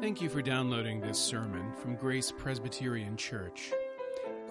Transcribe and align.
Thank 0.00 0.20
you 0.20 0.28
for 0.28 0.42
downloading 0.42 1.00
this 1.00 1.18
sermon 1.18 1.72
from 1.72 1.96
Grace 1.96 2.30
Presbyterian 2.30 3.16
Church. 3.16 3.72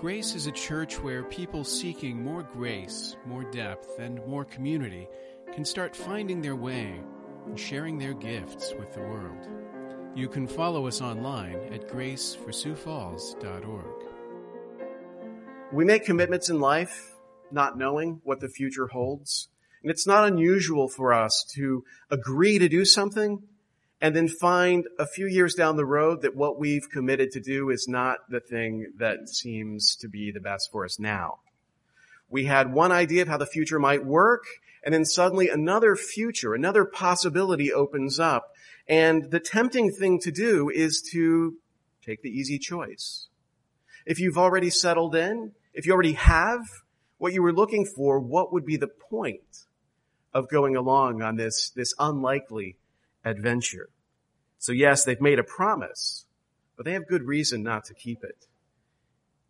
Grace 0.02 0.34
is 0.34 0.48
a 0.48 0.52
church 0.52 1.00
where 1.00 1.24
people 1.24 1.64
seeking 1.64 2.20
more 2.20 2.42
grace, 2.42 3.16
more 3.28 3.44
depth, 3.52 4.00
and 4.00 4.26
more 4.26 4.44
community 4.44 5.08
can 5.54 5.64
start 5.64 5.96
finding 5.96 6.42
their 6.42 6.56
way 6.56 7.00
and 7.46 7.60
sharing 7.60 8.00
their 8.00 8.16
gifts 8.16 8.74
with 8.80 8.92
the 8.94 9.02
world. 9.02 9.48
You 10.16 10.30
can 10.30 10.48
follow 10.48 10.88
us 10.88 11.00
online 11.00 11.60
at 11.72 11.90
graceforsiouxfalls.org. 11.90 14.04
We 15.72 15.86
make 15.86 16.06
commitments 16.06 16.50
in 16.50 16.60
life 16.60 17.14
not 17.52 17.78
knowing 17.78 18.20
what 18.24 18.40
the 18.40 18.50
future 18.50 18.88
holds. 18.88 19.50
And 19.84 19.92
it's 19.92 20.08
not 20.08 20.28
unusual 20.28 20.90
for 20.90 21.14
us 21.14 21.46
to 21.54 21.84
agree 22.10 22.58
to 22.58 22.68
do 22.68 22.84
something 22.84 23.44
and 24.02 24.16
then 24.16 24.28
find 24.28 24.86
a 25.00 25.08
few 25.08 25.28
years 25.28 25.56
down 25.56 25.78
the 25.78 25.86
road 25.86 26.22
that 26.22 26.36
what 26.36 26.60
we've 26.60 26.90
committed 26.92 27.32
to 27.32 27.40
do 27.40 27.70
is 27.70 27.88
not 27.88 28.20
the 28.30 28.40
thing 28.40 28.92
that 28.98 29.30
seems 29.30 29.96
to 29.98 30.08
be 30.08 30.32
the 30.32 30.40
best 30.40 30.70
for 30.72 30.86
us 30.86 31.00
now. 31.00 31.40
We 32.30 32.46
had 32.46 32.74
one 32.74 32.92
idea 32.92 33.22
of 33.22 33.28
how 33.28 33.38
the 33.38 33.46
future 33.46 33.80
might 33.80 34.06
work, 34.06 34.44
and 34.84 34.94
then 34.94 35.06
suddenly 35.06 35.50
another 35.50 35.96
future, 35.96 36.54
another 36.54 36.84
possibility 36.84 37.72
opens 37.72 38.20
up, 38.20 38.52
and 38.88 39.32
the 39.32 39.40
tempting 39.40 39.92
thing 39.92 40.20
to 40.22 40.32
do 40.32 40.70
is 40.70 41.02
to 41.14 41.56
take 42.06 42.22
the 42.22 42.30
easy 42.30 42.60
choice. 42.60 43.28
If 44.06 44.20
you've 44.20 44.38
already 44.38 44.70
settled 44.70 45.16
in, 45.16 45.54
if 45.74 45.86
you 45.86 45.94
already 45.94 46.14
have 46.14 46.62
what 47.18 47.34
you 47.34 47.42
were 47.42 47.54
looking 47.54 47.86
for, 47.86 48.20
what 48.20 48.54
would 48.54 48.66
be 48.66 48.78
the 48.78 48.90
point 49.10 49.66
of 50.34 50.50
going 50.50 50.76
along 50.76 51.22
on 51.22 51.38
this, 51.38 51.72
this 51.76 51.94
unlikely 51.98 52.78
adventure. 53.26 53.90
So 54.60 54.72
yes, 54.72 55.04
they've 55.04 55.20
made 55.20 55.40
a 55.40 55.44
promise, 55.44 56.26
but 56.78 56.86
they 56.86 56.94
have 56.94 57.08
good 57.08 57.24
reason 57.24 57.64
not 57.64 57.86
to 57.86 57.94
keep 57.94 58.24
it. 58.24 58.46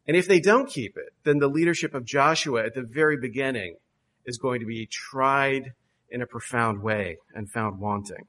And 0.08 0.16
if 0.16 0.28
they 0.28 0.40
don't 0.40 0.70
keep 0.70 0.98
it, 0.98 1.14
then 1.23 1.40
the 1.40 1.48
leadership 1.48 1.94
of 1.94 2.06
Joshua 2.06 2.66
at 2.66 2.76
the 2.76 2.84
very 2.84 3.17
beginning 3.17 3.76
is 4.26 4.38
going 4.38 4.59
to 4.59 4.66
be 4.66 4.88
tried 4.88 5.73
in 6.09 6.22
a 6.22 6.28
profound 6.28 6.82
way 6.82 7.17
and 7.34 7.50
found 7.50 7.80
wanting. 7.80 8.28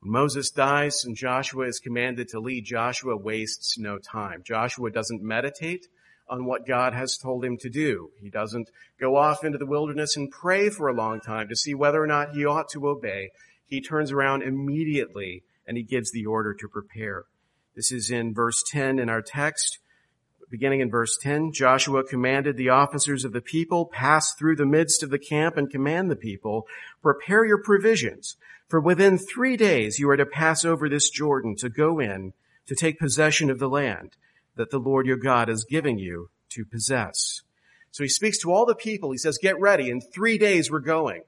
When 0.00 0.12
Moses 0.12 0.50
dies 0.50 1.04
and 1.04 1.16
Joshua 1.16 1.66
is 1.66 1.80
commanded 1.80 2.28
to 2.28 2.40
lead, 2.40 2.66
Joshua 2.66 3.16
wastes 3.16 3.78
no 3.78 3.98
time. 3.98 4.42
Joshua 4.44 4.90
doesn't 4.90 5.22
meditate 5.22 5.86
on 6.28 6.44
what 6.44 6.66
God 6.66 6.94
has 6.94 7.16
told 7.16 7.44
him 7.44 7.56
to 7.58 7.70
do. 7.70 8.10
He 8.20 8.28
doesn't 8.28 8.68
go 9.00 9.16
off 9.16 9.44
into 9.44 9.58
the 9.58 9.66
wilderness 9.66 10.16
and 10.16 10.30
pray 10.30 10.68
for 10.68 10.88
a 10.88 10.94
long 10.94 11.20
time 11.20 11.48
to 11.48 11.56
see 11.56 11.74
whether 11.74 12.02
or 12.02 12.06
not 12.06 12.34
he 12.34 12.44
ought 12.44 12.68
to 12.70 12.88
obey 12.88 13.30
he 13.66 13.80
turns 13.80 14.12
around 14.12 14.42
immediately 14.42 15.42
and 15.66 15.76
he 15.76 15.82
gives 15.82 16.12
the 16.12 16.26
order 16.26 16.54
to 16.54 16.68
prepare. 16.68 17.24
This 17.74 17.90
is 17.90 18.10
in 18.10 18.34
verse 18.34 18.62
10 18.70 18.98
in 18.98 19.08
our 19.08 19.22
text. 19.22 19.78
Beginning 20.50 20.80
in 20.80 20.90
verse 20.90 21.18
10, 21.20 21.52
Joshua 21.52 22.04
commanded 22.04 22.56
the 22.56 22.68
officers 22.68 23.24
of 23.24 23.32
the 23.32 23.40
people, 23.40 23.86
pass 23.86 24.34
through 24.34 24.56
the 24.56 24.66
midst 24.66 25.02
of 25.02 25.10
the 25.10 25.18
camp 25.18 25.56
and 25.56 25.70
command 25.70 26.10
the 26.10 26.16
people, 26.16 26.66
prepare 27.02 27.44
your 27.44 27.60
provisions, 27.60 28.36
for 28.68 28.80
within 28.80 29.18
three 29.18 29.56
days 29.56 29.98
you 29.98 30.08
are 30.10 30.16
to 30.16 30.26
pass 30.26 30.64
over 30.64 30.88
this 30.88 31.10
Jordan 31.10 31.56
to 31.56 31.68
go 31.68 31.98
in 31.98 32.34
to 32.66 32.74
take 32.74 32.98
possession 32.98 33.50
of 33.50 33.58
the 33.58 33.68
land 33.68 34.16
that 34.56 34.70
the 34.70 34.78
Lord 34.78 35.06
your 35.06 35.16
God 35.16 35.48
is 35.48 35.64
giving 35.64 35.98
you 35.98 36.30
to 36.50 36.64
possess. 36.64 37.42
So 37.90 38.04
he 38.04 38.08
speaks 38.08 38.38
to 38.38 38.52
all 38.52 38.66
the 38.66 38.74
people. 38.74 39.10
He 39.10 39.18
says, 39.18 39.38
get 39.40 39.58
ready. 39.58 39.90
In 39.90 40.00
three 40.00 40.38
days 40.38 40.70
we're 40.70 40.80
going. 40.80 41.22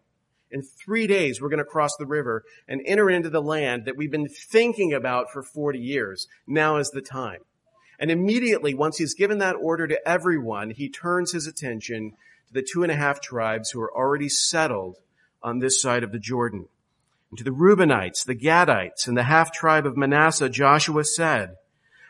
In 0.51 0.63
three 0.63 1.07
days, 1.07 1.41
we're 1.41 1.49
going 1.49 1.59
to 1.59 1.65
cross 1.65 1.97
the 1.97 2.07
river 2.07 2.45
and 2.69 2.81
enter 2.87 3.11
into 3.11 3.31
the 3.31 3.43
land 3.43 3.85
that 3.85 3.97
we've 3.97 4.11
been 4.11 4.29
thinking 4.29 4.93
about 4.93 5.31
for 5.33 5.43
40 5.43 5.79
years. 5.79 6.29
Now 6.47 6.77
is 6.77 6.91
the 6.91 7.03
time. 7.03 7.41
And 7.99 8.11
immediately, 8.11 8.75
once 8.75 8.99
he's 8.99 9.15
given 9.15 9.39
that 9.39 9.57
order 9.57 9.87
to 9.87 10.09
everyone, 10.09 10.71
he 10.71 10.89
turns 10.89 11.33
his 11.33 11.47
attention 11.47 12.13
to 12.49 12.53
the 12.53 12.63
two 12.63 12.83
and 12.83 12.93
a 12.93 12.97
half 12.97 13.21
tribes 13.21 13.71
who 13.71 13.81
are 13.81 13.95
already 13.95 14.29
settled 14.29 14.99
on 15.43 15.59
this 15.59 15.81
side 15.81 16.05
of 16.05 16.13
the 16.13 16.19
Jordan. 16.19 16.69
And 17.31 17.39
to 17.39 17.45
the 17.45 17.51
Reubenites, 17.51 18.25
the 18.25 18.37
Gadites, 18.37 19.09
and 19.09 19.17
the 19.17 19.25
half 19.25 19.53
tribe 19.53 19.87
of 19.87 19.97
Manasseh, 19.97 20.49
Joshua 20.49 21.05
said, 21.05 21.57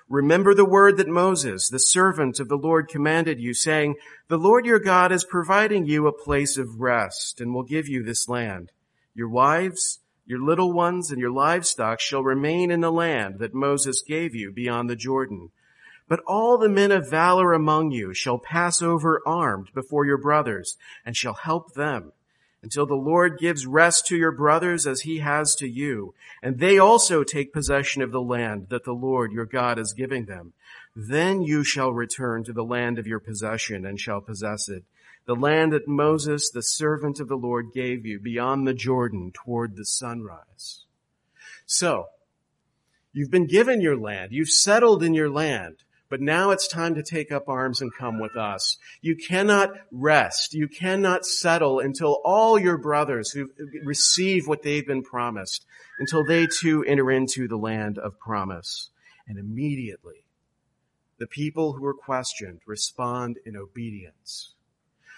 Remember 0.08 0.54
the 0.54 0.64
word 0.64 0.98
that 0.98 1.08
Moses, 1.08 1.68
the 1.68 1.80
servant 1.80 2.38
of 2.38 2.48
the 2.48 2.56
Lord, 2.56 2.88
commanded 2.88 3.40
you, 3.40 3.54
saying, 3.54 3.96
The 4.28 4.38
Lord 4.38 4.64
your 4.64 4.78
God 4.78 5.10
is 5.10 5.24
providing 5.24 5.86
you 5.86 6.06
a 6.06 6.12
place 6.12 6.56
of 6.56 6.80
rest 6.80 7.40
and 7.40 7.52
will 7.52 7.64
give 7.64 7.88
you 7.88 8.04
this 8.04 8.28
land. 8.28 8.70
Your 9.14 9.28
wives, 9.28 9.98
your 10.24 10.40
little 10.40 10.72
ones, 10.72 11.10
and 11.10 11.20
your 11.20 11.32
livestock 11.32 11.98
shall 11.98 12.22
remain 12.22 12.70
in 12.70 12.82
the 12.82 12.92
land 12.92 13.40
that 13.40 13.52
Moses 13.52 14.00
gave 14.06 14.32
you 14.32 14.52
beyond 14.52 14.88
the 14.88 14.94
Jordan. 14.94 15.50
But 16.08 16.20
all 16.24 16.56
the 16.56 16.68
men 16.68 16.92
of 16.92 17.10
valor 17.10 17.52
among 17.52 17.90
you 17.90 18.14
shall 18.14 18.38
pass 18.38 18.80
over 18.80 19.20
armed 19.26 19.70
before 19.74 20.06
your 20.06 20.18
brothers 20.18 20.76
and 21.04 21.16
shall 21.16 21.34
help 21.34 21.74
them 21.74 22.12
until 22.66 22.84
the 22.84 22.96
Lord 22.96 23.38
gives 23.38 23.64
rest 23.64 24.08
to 24.08 24.16
your 24.16 24.32
brothers 24.32 24.88
as 24.88 25.02
he 25.02 25.18
has 25.18 25.54
to 25.54 25.68
you, 25.68 26.14
and 26.42 26.58
they 26.58 26.80
also 26.80 27.22
take 27.22 27.52
possession 27.52 28.02
of 28.02 28.10
the 28.10 28.20
land 28.20 28.70
that 28.70 28.82
the 28.82 28.92
Lord 28.92 29.30
your 29.30 29.44
God 29.44 29.78
is 29.78 29.92
giving 29.92 30.24
them. 30.24 30.52
Then 30.96 31.42
you 31.42 31.62
shall 31.62 31.92
return 31.92 32.42
to 32.42 32.52
the 32.52 32.64
land 32.64 32.98
of 32.98 33.06
your 33.06 33.20
possession 33.20 33.86
and 33.86 34.00
shall 34.00 34.20
possess 34.20 34.68
it, 34.68 34.82
the 35.26 35.36
land 35.36 35.74
that 35.74 35.86
Moses, 35.86 36.50
the 36.50 36.60
servant 36.60 37.20
of 37.20 37.28
the 37.28 37.36
Lord, 37.36 37.66
gave 37.72 38.04
you 38.04 38.18
beyond 38.18 38.66
the 38.66 38.74
Jordan 38.74 39.30
toward 39.32 39.76
the 39.76 39.84
sunrise. 39.84 40.86
So, 41.66 42.06
you've 43.12 43.30
been 43.30 43.46
given 43.46 43.80
your 43.80 43.96
land. 43.96 44.32
You've 44.32 44.50
settled 44.50 45.04
in 45.04 45.14
your 45.14 45.30
land. 45.30 45.76
But 46.08 46.20
now 46.20 46.50
it's 46.50 46.68
time 46.68 46.94
to 46.94 47.02
take 47.02 47.32
up 47.32 47.48
arms 47.48 47.80
and 47.80 47.92
come 47.92 48.20
with 48.20 48.36
us. 48.36 48.76
You 49.00 49.16
cannot 49.16 49.70
rest. 49.90 50.54
You 50.54 50.68
cannot 50.68 51.26
settle 51.26 51.80
until 51.80 52.20
all 52.24 52.58
your 52.58 52.78
brothers 52.78 53.30
who 53.30 53.50
receive 53.84 54.46
what 54.46 54.62
they've 54.62 54.86
been 54.86 55.02
promised, 55.02 55.66
until 55.98 56.24
they 56.24 56.46
too 56.46 56.84
enter 56.84 57.10
into 57.10 57.48
the 57.48 57.56
land 57.56 57.98
of 57.98 58.18
promise. 58.20 58.90
And 59.26 59.36
immediately, 59.38 60.26
the 61.18 61.26
people 61.26 61.72
who 61.72 61.82
were 61.82 61.94
questioned 61.94 62.60
respond 62.66 63.38
in 63.44 63.56
obedience. 63.56 64.54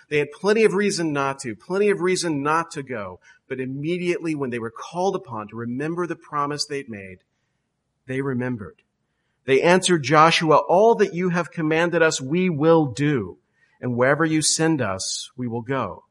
They 0.09 0.19
had 0.19 0.33
plenty 0.33 0.65
of 0.65 0.73
reason 0.73 1.13
not 1.13 1.39
to, 1.41 1.55
plenty 1.55 1.91
of 1.91 2.01
reason 2.01 2.43
not 2.43 2.71
to 2.71 2.83
go, 2.83 3.21
but 3.47 3.61
immediately 3.61 4.35
when 4.35 4.49
they 4.49 4.59
were 4.59 4.71
called 4.71 5.15
upon 5.17 5.49
to 5.49 5.57
remember 5.57 6.07
the 6.07 6.17
promise 6.17 6.65
they'd 6.65 6.89
made, 6.89 7.19
they 8.07 8.23
remembered. 8.23 8.83
They 9.49 9.63
answered 9.63 10.03
Joshua, 10.03 10.57
all 10.57 10.95
that 10.97 11.15
you 11.15 11.31
have 11.31 11.51
commanded 11.51 12.03
us, 12.03 12.21
we 12.21 12.51
will 12.51 12.85
do. 12.85 13.39
And 13.81 13.97
wherever 13.97 14.23
you 14.23 14.43
send 14.43 14.83
us, 14.83 15.31
we 15.39 15.49
will 15.49 15.63
go. 15.63 16.05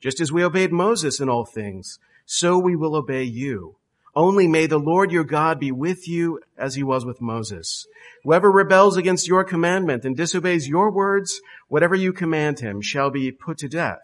Just 0.00 0.20
as 0.20 0.30
we 0.30 0.44
obeyed 0.44 0.70
Moses 0.70 1.18
in 1.18 1.28
all 1.28 1.44
things, 1.44 1.98
so 2.24 2.56
we 2.56 2.76
will 2.76 2.94
obey 2.94 3.24
you. 3.24 3.74
Only 4.14 4.46
may 4.46 4.66
the 4.66 4.78
Lord 4.78 5.10
your 5.10 5.24
God 5.24 5.58
be 5.58 5.72
with 5.72 6.06
you 6.06 6.38
as 6.56 6.76
he 6.76 6.84
was 6.84 7.04
with 7.04 7.20
Moses. 7.20 7.88
Whoever 8.22 8.48
rebels 8.48 8.96
against 8.96 9.26
your 9.26 9.42
commandment 9.42 10.04
and 10.04 10.16
disobeys 10.16 10.68
your 10.68 10.92
words, 10.92 11.40
whatever 11.66 11.96
you 11.96 12.12
command 12.12 12.60
him 12.60 12.80
shall 12.80 13.10
be 13.10 13.32
put 13.32 13.58
to 13.58 13.68
death. 13.68 14.02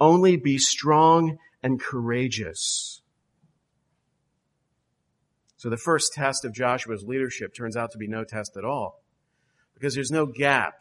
Only 0.00 0.36
be 0.36 0.58
strong 0.58 1.38
and 1.62 1.80
courageous. 1.80 3.00
So 5.64 5.70
the 5.70 5.78
first 5.78 6.12
test 6.12 6.44
of 6.44 6.52
Joshua's 6.52 7.04
leadership 7.04 7.54
turns 7.54 7.74
out 7.74 7.92
to 7.92 7.96
be 7.96 8.06
no 8.06 8.22
test 8.22 8.58
at 8.58 8.66
all 8.66 9.00
because 9.72 9.94
there's 9.94 10.10
no 10.10 10.26
gap 10.26 10.74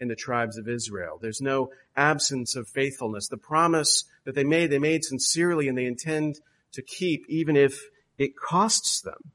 in 0.00 0.08
the 0.08 0.16
tribes 0.16 0.58
of 0.58 0.68
Israel. 0.68 1.20
There's 1.22 1.40
no 1.40 1.70
absence 1.96 2.56
of 2.56 2.66
faithfulness. 2.66 3.28
The 3.28 3.36
promise 3.36 4.06
that 4.24 4.34
they 4.34 4.42
made, 4.42 4.72
they 4.72 4.80
made 4.80 5.04
sincerely 5.04 5.68
and 5.68 5.78
they 5.78 5.86
intend 5.86 6.40
to 6.72 6.82
keep 6.82 7.26
even 7.28 7.54
if 7.56 7.80
it 8.18 8.36
costs 8.36 9.00
them 9.02 9.30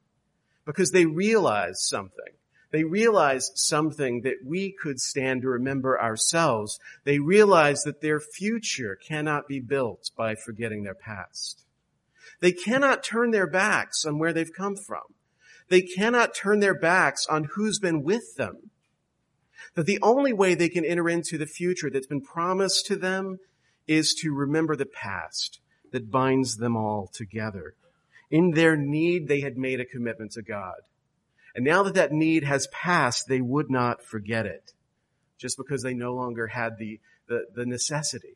because 0.65 0.91
they 0.91 1.05
realize 1.05 1.81
something. 1.87 2.33
They 2.71 2.83
realize 2.83 3.51
something 3.55 4.23
that 4.23 4.39
we 4.45 4.73
could 4.73 4.99
stand 4.99 5.43
to 5.43 5.47
remember 5.47 5.97
ourselves. 5.97 6.77
They 7.05 7.19
realize 7.19 7.83
that 7.83 8.01
their 8.01 8.19
future 8.19 8.97
cannot 8.97 9.47
be 9.47 9.61
built 9.61 10.11
by 10.17 10.35
forgetting 10.35 10.83
their 10.83 10.93
past. 10.93 11.63
They 12.43 12.51
cannot 12.51 13.05
turn 13.05 13.31
their 13.31 13.47
backs 13.47 14.03
on 14.03 14.19
where 14.19 14.33
they've 14.33 14.51
come 14.51 14.75
from. 14.75 15.03
They 15.69 15.81
cannot 15.81 16.35
turn 16.35 16.59
their 16.59 16.77
backs 16.77 17.25
on 17.25 17.45
who's 17.45 17.79
been 17.79 18.03
with 18.03 18.35
them. 18.35 18.69
That 19.75 19.85
the 19.85 19.99
only 20.01 20.33
way 20.33 20.53
they 20.53 20.67
can 20.67 20.83
enter 20.83 21.07
into 21.07 21.37
the 21.37 21.45
future 21.45 21.89
that's 21.89 22.05
been 22.05 22.19
promised 22.19 22.85
to 22.87 22.97
them 22.97 23.37
is 23.87 24.13
to 24.15 24.33
remember 24.33 24.75
the 24.75 24.85
past 24.85 25.61
that 25.93 26.11
binds 26.11 26.57
them 26.57 26.75
all 26.75 27.09
together. 27.13 27.75
In 28.29 28.51
their 28.51 28.75
need, 28.75 29.29
they 29.29 29.39
had 29.39 29.57
made 29.57 29.79
a 29.79 29.85
commitment 29.85 30.33
to 30.33 30.41
God. 30.41 30.81
And 31.55 31.63
now 31.63 31.83
that 31.83 31.95
that 31.95 32.11
need 32.11 32.43
has 32.43 32.67
passed, 32.73 33.29
they 33.29 33.39
would 33.39 33.71
not 33.71 34.03
forget 34.03 34.45
it 34.45 34.73
just 35.37 35.55
because 35.55 35.81
they 35.81 35.93
no 35.93 36.13
longer 36.13 36.47
had 36.47 36.77
the, 36.77 36.99
the, 37.29 37.45
the 37.55 37.65
necessity. 37.65 38.35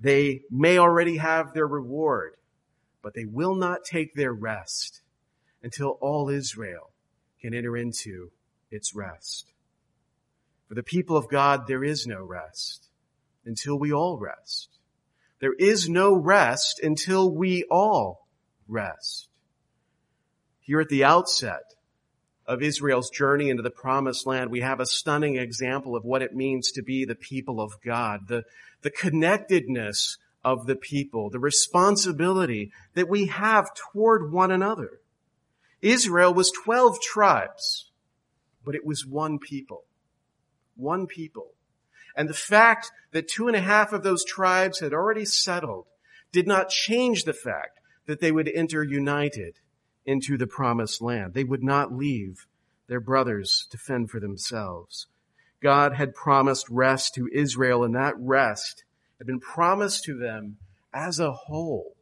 They 0.00 0.40
may 0.50 0.78
already 0.78 1.18
have 1.18 1.52
their 1.52 1.66
reward 1.66 2.36
but 3.02 3.14
they 3.14 3.24
will 3.24 3.54
not 3.54 3.84
take 3.84 4.14
their 4.14 4.32
rest 4.32 5.02
until 5.62 5.98
all 6.00 6.28
Israel 6.28 6.90
can 7.40 7.54
enter 7.54 7.76
into 7.76 8.30
its 8.70 8.94
rest. 8.94 9.52
For 10.68 10.74
the 10.74 10.82
people 10.82 11.16
of 11.16 11.28
God, 11.28 11.66
there 11.66 11.82
is 11.82 12.06
no 12.06 12.22
rest 12.22 12.88
until 13.44 13.78
we 13.78 13.92
all 13.92 14.18
rest. 14.18 14.68
There 15.40 15.54
is 15.54 15.88
no 15.88 16.14
rest 16.14 16.80
until 16.80 17.34
we 17.34 17.64
all 17.70 18.28
rest. 18.68 19.28
Here 20.60 20.80
at 20.80 20.88
the 20.88 21.04
outset 21.04 21.74
of 22.46 22.62
Israel's 22.62 23.10
journey 23.10 23.48
into 23.48 23.62
the 23.62 23.70
promised 23.70 24.26
land, 24.26 24.50
we 24.50 24.60
have 24.60 24.80
a 24.80 24.86
stunning 24.86 25.36
example 25.36 25.96
of 25.96 26.04
what 26.04 26.22
it 26.22 26.34
means 26.34 26.72
to 26.72 26.82
be 26.82 27.04
the 27.04 27.14
people 27.14 27.60
of 27.60 27.72
God, 27.84 28.28
the, 28.28 28.44
the 28.82 28.90
connectedness 28.90 30.18
of 30.44 30.66
the 30.66 30.76
people, 30.76 31.30
the 31.30 31.38
responsibility 31.38 32.72
that 32.94 33.08
we 33.08 33.26
have 33.26 33.70
toward 33.74 34.32
one 34.32 34.50
another. 34.50 35.00
Israel 35.82 36.32
was 36.32 36.50
12 36.50 37.00
tribes, 37.00 37.90
but 38.64 38.74
it 38.74 38.84
was 38.84 39.06
one 39.06 39.38
people. 39.38 39.84
One 40.76 41.06
people. 41.06 41.52
And 42.16 42.28
the 42.28 42.34
fact 42.34 42.90
that 43.12 43.28
two 43.28 43.48
and 43.48 43.56
a 43.56 43.60
half 43.60 43.92
of 43.92 44.02
those 44.02 44.24
tribes 44.24 44.80
had 44.80 44.92
already 44.92 45.24
settled 45.24 45.86
did 46.32 46.46
not 46.46 46.68
change 46.68 47.24
the 47.24 47.32
fact 47.32 47.80
that 48.06 48.20
they 48.20 48.32
would 48.32 48.48
enter 48.48 48.82
united 48.82 49.56
into 50.04 50.36
the 50.36 50.46
promised 50.46 51.00
land. 51.00 51.34
They 51.34 51.44
would 51.44 51.62
not 51.62 51.92
leave 51.92 52.46
their 52.88 53.00
brothers 53.00 53.68
to 53.70 53.78
fend 53.78 54.10
for 54.10 54.20
themselves. 54.20 55.06
God 55.62 55.94
had 55.94 56.14
promised 56.14 56.68
rest 56.68 57.14
to 57.14 57.28
Israel 57.32 57.84
and 57.84 57.94
that 57.94 58.14
rest 58.18 58.84
had 59.20 59.26
been 59.26 59.38
promised 59.38 60.02
to 60.04 60.16
them 60.16 60.56
as 60.94 61.20
a 61.20 61.30
whole, 61.30 61.94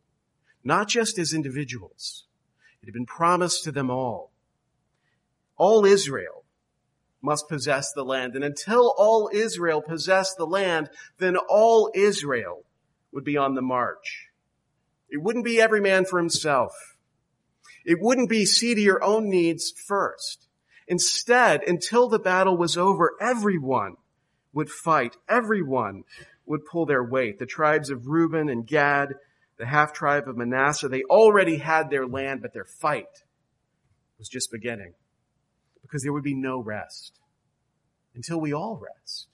not 0.63 0.89
just 0.89 1.19
as 1.19 1.35
individuals. 1.35 2.27
It 2.81 2.87
had 2.87 2.95
been 2.95 3.07
promised 3.07 3.65
to 3.65 3.73
them 3.73 3.91
all. 3.91 4.31
All 5.57 5.85
Israel 5.85 6.45
must 7.21 7.49
possess 7.49 7.93
the 7.93 8.05
land. 8.05 8.37
And 8.37 8.45
until 8.45 8.95
all 8.97 9.29
Israel 9.33 9.83
possessed 9.83 10.37
the 10.39 10.47
land, 10.47 10.91
then 11.19 11.37
all 11.37 11.91
Israel 11.93 12.65
would 13.13 13.25
be 13.25 13.37
on 13.37 13.55
the 13.55 13.63
march. 13.63 14.29
It 15.11 15.21
wouldn't 15.21 15.45
be 15.45 15.61
every 15.61 15.81
man 15.81 16.05
for 16.05 16.21
himself. 16.21 16.73
It 17.85 17.99
wouldn't 18.01 18.29
be 18.29 18.47
see 18.47 18.77
to 18.77 18.81
your 18.81 19.03
own 19.03 19.29
needs 19.29 19.73
first. 19.73 20.47
Instead, 20.87 21.63
until 21.67 22.09
the 22.09 22.21
battle 22.21 22.57
was 22.57 22.77
over, 22.77 23.15
everyone 23.21 23.97
would 24.53 24.71
fight. 24.71 25.17
Everyone 25.29 26.05
would 26.49 26.65
pull 26.65 26.87
their 26.87 27.05
weight. 27.05 27.39
The 27.39 27.47
tribes 27.47 27.91
of 27.91 28.07
Reuben 28.07 28.49
and 28.49 28.67
Gad, 28.67 29.15
the 29.59 29.67
half 29.67 29.93
tribe 29.93 30.29
of 30.29 30.37
Manasseh, 30.37 30.89
they 30.89 31.03
already 31.05 31.59
had 31.59 31.91
their 31.91 32.07
land, 32.07 32.43
but 32.43 32.53
their 32.53 32.65
fight 32.65 33.25
was 34.19 34.29
just 34.29 34.51
beginning 34.51 34.95
because 35.83 36.03
there 36.03 36.13
would 36.13 36.25
be 36.25 36.35
no 36.35 36.61
rest 36.61 37.19
until 38.15 38.41
we 38.41 38.53
all 38.53 38.81
rest. 38.83 39.29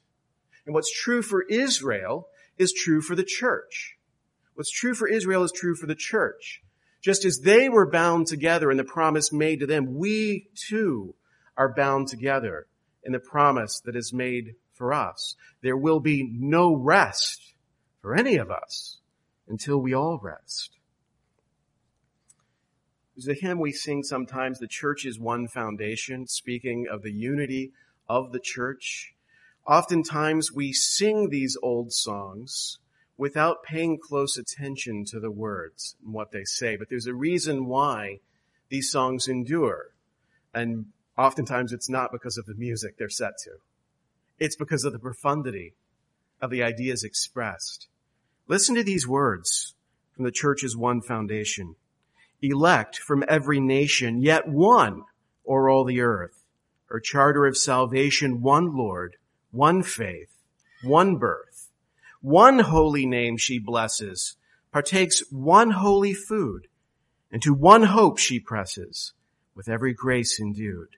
And 0.66 0.75
what's 0.75 0.93
true 0.93 1.22
for 1.22 1.43
Israel 1.49 2.28
is 2.58 2.72
true 2.72 3.00
for 3.00 3.14
the 3.14 3.25
church. 3.25 3.96
What's 4.55 4.70
true 4.70 4.94
for 4.94 5.08
Israel 5.08 5.43
is 5.43 5.52
true 5.52 5.75
for 5.75 5.87
the 5.87 5.94
church. 5.94 6.62
Just 7.00 7.25
as 7.25 7.40
they 7.40 7.69
were 7.69 7.90
bound 7.90 8.26
together 8.28 8.70
in 8.70 8.76
the 8.76 8.84
promise 8.84 9.32
made 9.32 9.60
to 9.60 9.67
them, 9.67 9.94
we 9.94 10.49
too 10.55 11.14
are 11.56 11.75
bound 11.75 12.08
together 12.08 12.67
in 13.02 13.12
the 13.12 13.19
promise 13.19 13.81
that 13.84 13.96
is 13.96 14.12
made 14.12 14.55
for 14.75 14.93
us. 14.93 15.37
There 15.62 15.76
will 15.76 16.00
be 16.00 16.29
no 16.32 16.75
rest 16.75 17.55
for 18.00 18.15
any 18.15 18.37
of 18.37 18.50
us 18.50 18.99
until 19.49 19.79
we 19.79 19.94
all 19.94 20.19
rest. 20.23 20.71
There's 23.17 23.29
a 23.29 23.41
hymn 23.41 23.61
we 23.61 23.73
sing 23.73 24.03
sometimes, 24.03 24.59
The 24.59 24.67
Church 24.67 25.06
is 25.06 25.21
One 25.21 25.47
Foundation, 25.47 26.26
speaking 26.26 26.87
of 26.91 27.03
the 27.03 27.12
unity 27.12 27.73
of 28.09 28.32
the 28.32 28.41
church. 28.41 29.15
Oftentimes 29.67 30.53
we 30.53 30.73
sing 30.73 31.31
these 31.31 31.56
old 31.62 31.93
songs 31.93 32.79
without 33.17 33.62
paying 33.62 33.99
close 33.99 34.37
attention 34.37 35.05
to 35.05 35.20
the 35.20 35.31
words 35.31 35.94
and 36.05 36.12
what 36.12 36.32
they 36.32 36.44
say, 36.44 36.77
but 36.77 36.88
there's 36.88 37.06
a 37.06 37.15
reason 37.15 37.67
why 37.67 38.19
these 38.69 38.91
songs 38.91 39.29
endure. 39.29 39.91
And 40.53 40.87
oftentimes 41.17 41.73
it's 41.73 41.88
not 41.88 42.11
because 42.12 42.37
of 42.37 42.47
the 42.47 42.55
music 42.55 42.99
they're 42.99 43.09
set 43.09 43.38
to. 43.44 43.53
It's 44.44 44.56
because 44.56 44.85
of 44.85 44.93
the 44.93 44.99
profundity 44.99 45.73
of 46.38 46.50
the 46.50 46.62
ideas 46.62 47.02
expressed. 47.02 47.88
Listen 48.46 48.75
to 48.75 48.85
these 48.85 49.08
words 49.08 49.73
from 50.14 50.26
the 50.26 50.31
church's 50.31 50.76
one 50.76 51.00
foundation 51.00 51.76
elect 52.43 52.99
from 52.99 53.25
every 53.26 53.58
nation, 53.58 54.20
yet 54.20 54.46
one 54.46 55.05
o'er 55.49 55.70
all 55.70 55.85
the 55.85 56.02
earth. 56.02 56.44
Her 56.91 57.00
charter 57.00 57.46
of 57.46 57.56
salvation, 57.56 58.43
one 58.43 58.76
Lord, 58.76 59.17
one 59.50 59.82
faith, 59.82 60.37
one 60.82 61.17
birth, 61.17 61.70
one 62.20 62.58
holy 62.58 63.06
name 63.06 63.38
she 63.38 63.58
blesses, 63.58 64.37
partakes 64.70 65.23
one 65.31 65.70
holy 65.70 66.12
food, 66.12 66.67
and 67.32 67.41
to 67.41 67.55
one 67.55 67.85
hope 67.85 68.19
she 68.19 68.38
presses, 68.38 69.14
with 69.55 69.70
every 69.70 69.94
grace 69.94 70.38
endued. 70.38 70.96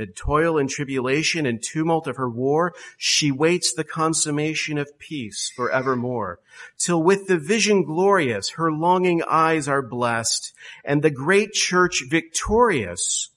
Mid 0.00 0.16
toil 0.16 0.56
and 0.56 0.70
tribulation 0.70 1.44
and 1.44 1.62
tumult 1.62 2.06
of 2.06 2.16
her 2.16 2.30
war, 2.30 2.72
she 2.96 3.30
waits 3.30 3.74
the 3.74 3.84
consummation 3.84 4.78
of 4.78 4.98
peace 4.98 5.52
forevermore, 5.54 6.38
till 6.78 7.02
with 7.02 7.26
the 7.26 7.36
vision 7.36 7.84
glorious 7.84 8.52
her 8.52 8.72
longing 8.72 9.22
eyes 9.24 9.68
are 9.68 9.82
blessed, 9.82 10.54
and 10.86 11.02
the 11.02 11.10
great 11.10 11.52
church 11.52 12.04
victorious 12.08 13.28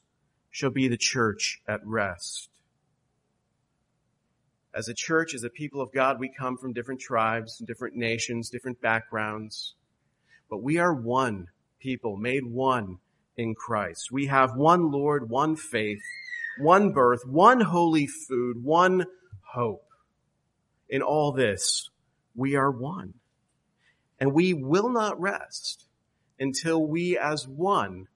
shall 0.52 0.70
be 0.70 0.88
the 0.88 0.96
church 0.96 1.62
at 1.68 1.86
rest. 1.86 2.48
As 4.74 4.88
a 4.88 4.94
church, 4.94 5.34
as 5.34 5.44
a 5.44 5.50
people 5.50 5.82
of 5.82 5.92
God, 5.92 6.18
we 6.18 6.30
come 6.30 6.56
from 6.56 6.72
different 6.72 7.02
tribes, 7.02 7.58
different 7.58 7.98
nations, 7.98 8.50
different 8.50 8.80
backgrounds, 8.80 9.76
but 10.50 10.64
we 10.64 10.78
are 10.78 10.94
one 10.94 11.50
people, 11.82 12.16
made 12.16 12.46
one 12.46 13.00
in 13.36 13.54
Christ. 13.54 14.14
We 14.14 14.28
have 14.28 14.56
one 14.56 14.92
Lord, 14.92 15.30
one 15.30 15.58
faith, 15.58 16.02
one 16.60 16.92
birth, 16.92 17.26
one 17.26 17.62
holy 17.62 18.08
food, 18.08 18.64
one 18.64 19.06
hope. 19.42 19.86
In 20.90 21.02
all 21.02 21.32
this, 21.32 21.90
we 22.36 22.56
are 22.56 22.72
one. 22.72 23.16
And 24.20 24.34
we 24.34 24.54
will 24.54 24.90
not 24.90 25.20
rest 25.20 25.86
until 26.40 26.86
we 26.86 27.18
as 27.18 27.48
one 27.48 28.08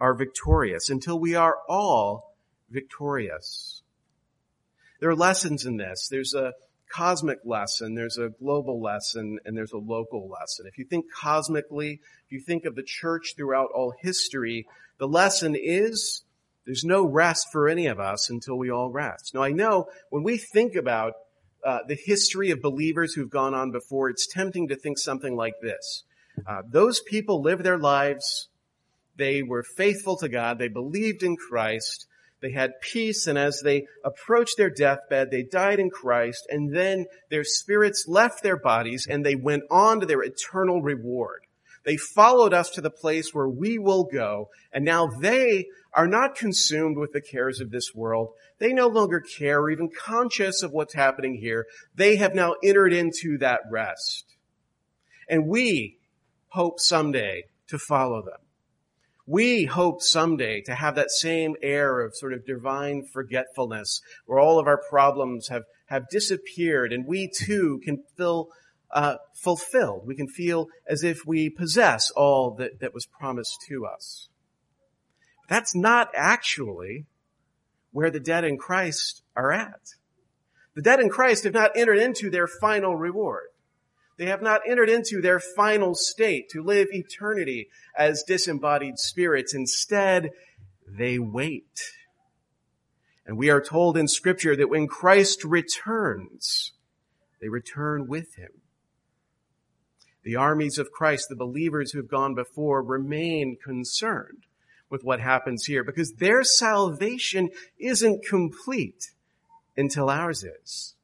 are 0.00 0.14
victorious, 0.14 0.90
until 0.90 1.18
we 1.18 1.34
are 1.34 1.56
all 1.68 2.34
victorious. 2.70 3.82
There 5.00 5.10
are 5.10 5.16
lessons 5.16 5.66
in 5.66 5.76
this. 5.76 6.08
There's 6.08 6.34
a 6.34 6.54
cosmic 6.92 7.38
lesson, 7.44 7.94
there's 7.94 8.18
a 8.18 8.28
global 8.28 8.80
lesson, 8.80 9.38
and 9.44 9.56
there's 9.56 9.72
a 9.72 9.78
local 9.78 10.28
lesson. 10.28 10.66
If 10.66 10.78
you 10.78 10.84
think 10.84 11.06
cosmically, 11.12 12.00
if 12.26 12.32
you 12.32 12.40
think 12.40 12.66
of 12.66 12.74
the 12.74 12.82
church 12.82 13.34
throughout 13.36 13.70
all 13.74 13.94
history, 13.98 14.66
the 14.98 15.08
lesson 15.08 15.56
is 15.58 16.22
there's 16.64 16.84
no 16.84 17.04
rest 17.04 17.48
for 17.52 17.68
any 17.68 17.86
of 17.86 17.98
us 17.98 18.30
until 18.30 18.56
we 18.56 18.70
all 18.70 18.90
rest. 18.90 19.34
Now 19.34 19.42
I 19.42 19.50
know 19.52 19.86
when 20.10 20.22
we 20.22 20.38
think 20.38 20.74
about 20.74 21.14
uh, 21.64 21.80
the 21.86 21.98
history 22.04 22.50
of 22.50 22.60
believers 22.60 23.14
who've 23.14 23.30
gone 23.30 23.54
on 23.54 23.70
before, 23.70 24.10
it's 24.10 24.26
tempting 24.26 24.68
to 24.68 24.76
think 24.76 24.98
something 24.98 25.36
like 25.36 25.54
this. 25.62 26.04
Uh, 26.46 26.62
those 26.68 27.00
people 27.00 27.42
lived 27.42 27.62
their 27.62 27.78
lives. 27.78 28.48
They 29.16 29.42
were 29.42 29.62
faithful 29.62 30.16
to 30.18 30.28
God. 30.28 30.58
They 30.58 30.68
believed 30.68 31.22
in 31.22 31.36
Christ. 31.36 32.06
They 32.40 32.50
had 32.50 32.80
peace. 32.80 33.26
And 33.26 33.38
as 33.38 33.60
they 33.62 33.86
approached 34.04 34.56
their 34.56 34.70
deathbed, 34.70 35.30
they 35.30 35.42
died 35.42 35.78
in 35.78 35.90
Christ. 35.90 36.46
And 36.50 36.74
then 36.74 37.06
their 37.30 37.44
spirits 37.44 38.06
left 38.08 38.42
their 38.42 38.56
bodies 38.56 39.06
and 39.08 39.24
they 39.24 39.36
went 39.36 39.62
on 39.70 40.00
to 40.00 40.06
their 40.06 40.22
eternal 40.22 40.82
reward. 40.82 41.42
They 41.84 41.96
followed 41.96 42.54
us 42.54 42.70
to 42.70 42.80
the 42.80 42.90
place 42.90 43.34
where 43.34 43.48
we 43.48 43.78
will 43.78 44.04
go. 44.04 44.50
And 44.72 44.84
now 44.84 45.06
they 45.06 45.66
are 45.92 46.06
not 46.06 46.36
consumed 46.36 46.96
with 46.96 47.12
the 47.12 47.20
cares 47.20 47.60
of 47.60 47.70
this 47.70 47.94
world. 47.94 48.30
They 48.58 48.72
no 48.72 48.86
longer 48.86 49.20
care 49.20 49.60
or 49.60 49.70
even 49.70 49.90
conscious 49.90 50.62
of 50.62 50.72
what's 50.72 50.94
happening 50.94 51.36
here. 51.36 51.66
They 51.94 52.16
have 52.16 52.34
now 52.34 52.54
entered 52.62 52.92
into 52.92 53.36
that 53.38 53.60
rest. 53.70 54.24
And 55.28 55.48
we 55.48 55.98
hope 56.48 56.78
someday 56.78 57.44
to 57.68 57.78
follow 57.78 58.22
them. 58.22 58.38
We 59.26 59.64
hope 59.64 60.02
someday 60.02 60.62
to 60.62 60.74
have 60.74 60.96
that 60.96 61.10
same 61.10 61.54
air 61.62 62.00
of 62.00 62.14
sort 62.14 62.32
of 62.32 62.44
divine 62.44 63.04
forgetfulness 63.04 64.00
where 64.26 64.40
all 64.40 64.58
of 64.58 64.66
our 64.66 64.80
problems 64.90 65.48
have, 65.48 65.62
have 65.86 66.08
disappeared 66.10 66.92
and 66.92 67.06
we 67.06 67.30
too 67.34 67.80
can 67.84 68.02
feel 68.16 68.48
uh, 68.92 69.16
fulfilled. 69.34 70.06
We 70.06 70.14
can 70.14 70.28
feel 70.28 70.68
as 70.86 71.02
if 71.02 71.26
we 71.26 71.48
possess 71.48 72.10
all 72.10 72.52
that, 72.56 72.80
that 72.80 72.94
was 72.94 73.06
promised 73.06 73.64
to 73.68 73.86
us. 73.86 74.28
But 75.40 75.54
That's 75.54 75.74
not 75.74 76.10
actually 76.14 77.06
where 77.90 78.10
the 78.10 78.20
dead 78.20 78.44
in 78.44 78.58
Christ 78.58 79.22
are 79.36 79.52
at. 79.52 79.94
The 80.74 80.82
dead 80.82 81.00
in 81.00 81.10
Christ 81.10 81.44
have 81.44 81.52
not 81.52 81.72
entered 81.76 81.98
into 81.98 82.30
their 82.30 82.46
final 82.46 82.96
reward. 82.96 83.48
They 84.18 84.26
have 84.26 84.42
not 84.42 84.60
entered 84.68 84.88
into 84.88 85.20
their 85.20 85.40
final 85.40 85.94
state 85.94 86.48
to 86.50 86.62
live 86.62 86.88
eternity 86.92 87.68
as 87.96 88.22
disembodied 88.22 88.98
spirits. 88.98 89.54
Instead, 89.54 90.30
they 90.86 91.18
wait. 91.18 91.80
And 93.26 93.36
we 93.36 93.50
are 93.50 93.60
told 93.60 93.96
in 93.96 94.08
scripture 94.08 94.56
that 94.56 94.68
when 94.68 94.86
Christ 94.86 95.44
returns, 95.44 96.72
they 97.40 97.48
return 97.48 98.06
with 98.06 98.34
him. 98.36 98.61
The 100.22 100.36
armies 100.36 100.78
of 100.78 100.92
Christ, 100.92 101.26
the 101.28 101.36
believers 101.36 101.90
who 101.90 101.98
have 101.98 102.08
gone 102.08 102.34
before, 102.34 102.82
remain 102.82 103.56
concerned 103.62 104.46
with 104.88 105.02
what 105.02 105.20
happens 105.20 105.64
here 105.64 105.82
because 105.82 106.12
their 106.12 106.44
salvation 106.44 107.50
isn't 107.78 108.24
complete 108.24 109.10
until 109.76 110.10
ours 110.10 110.44
is. 110.44 110.94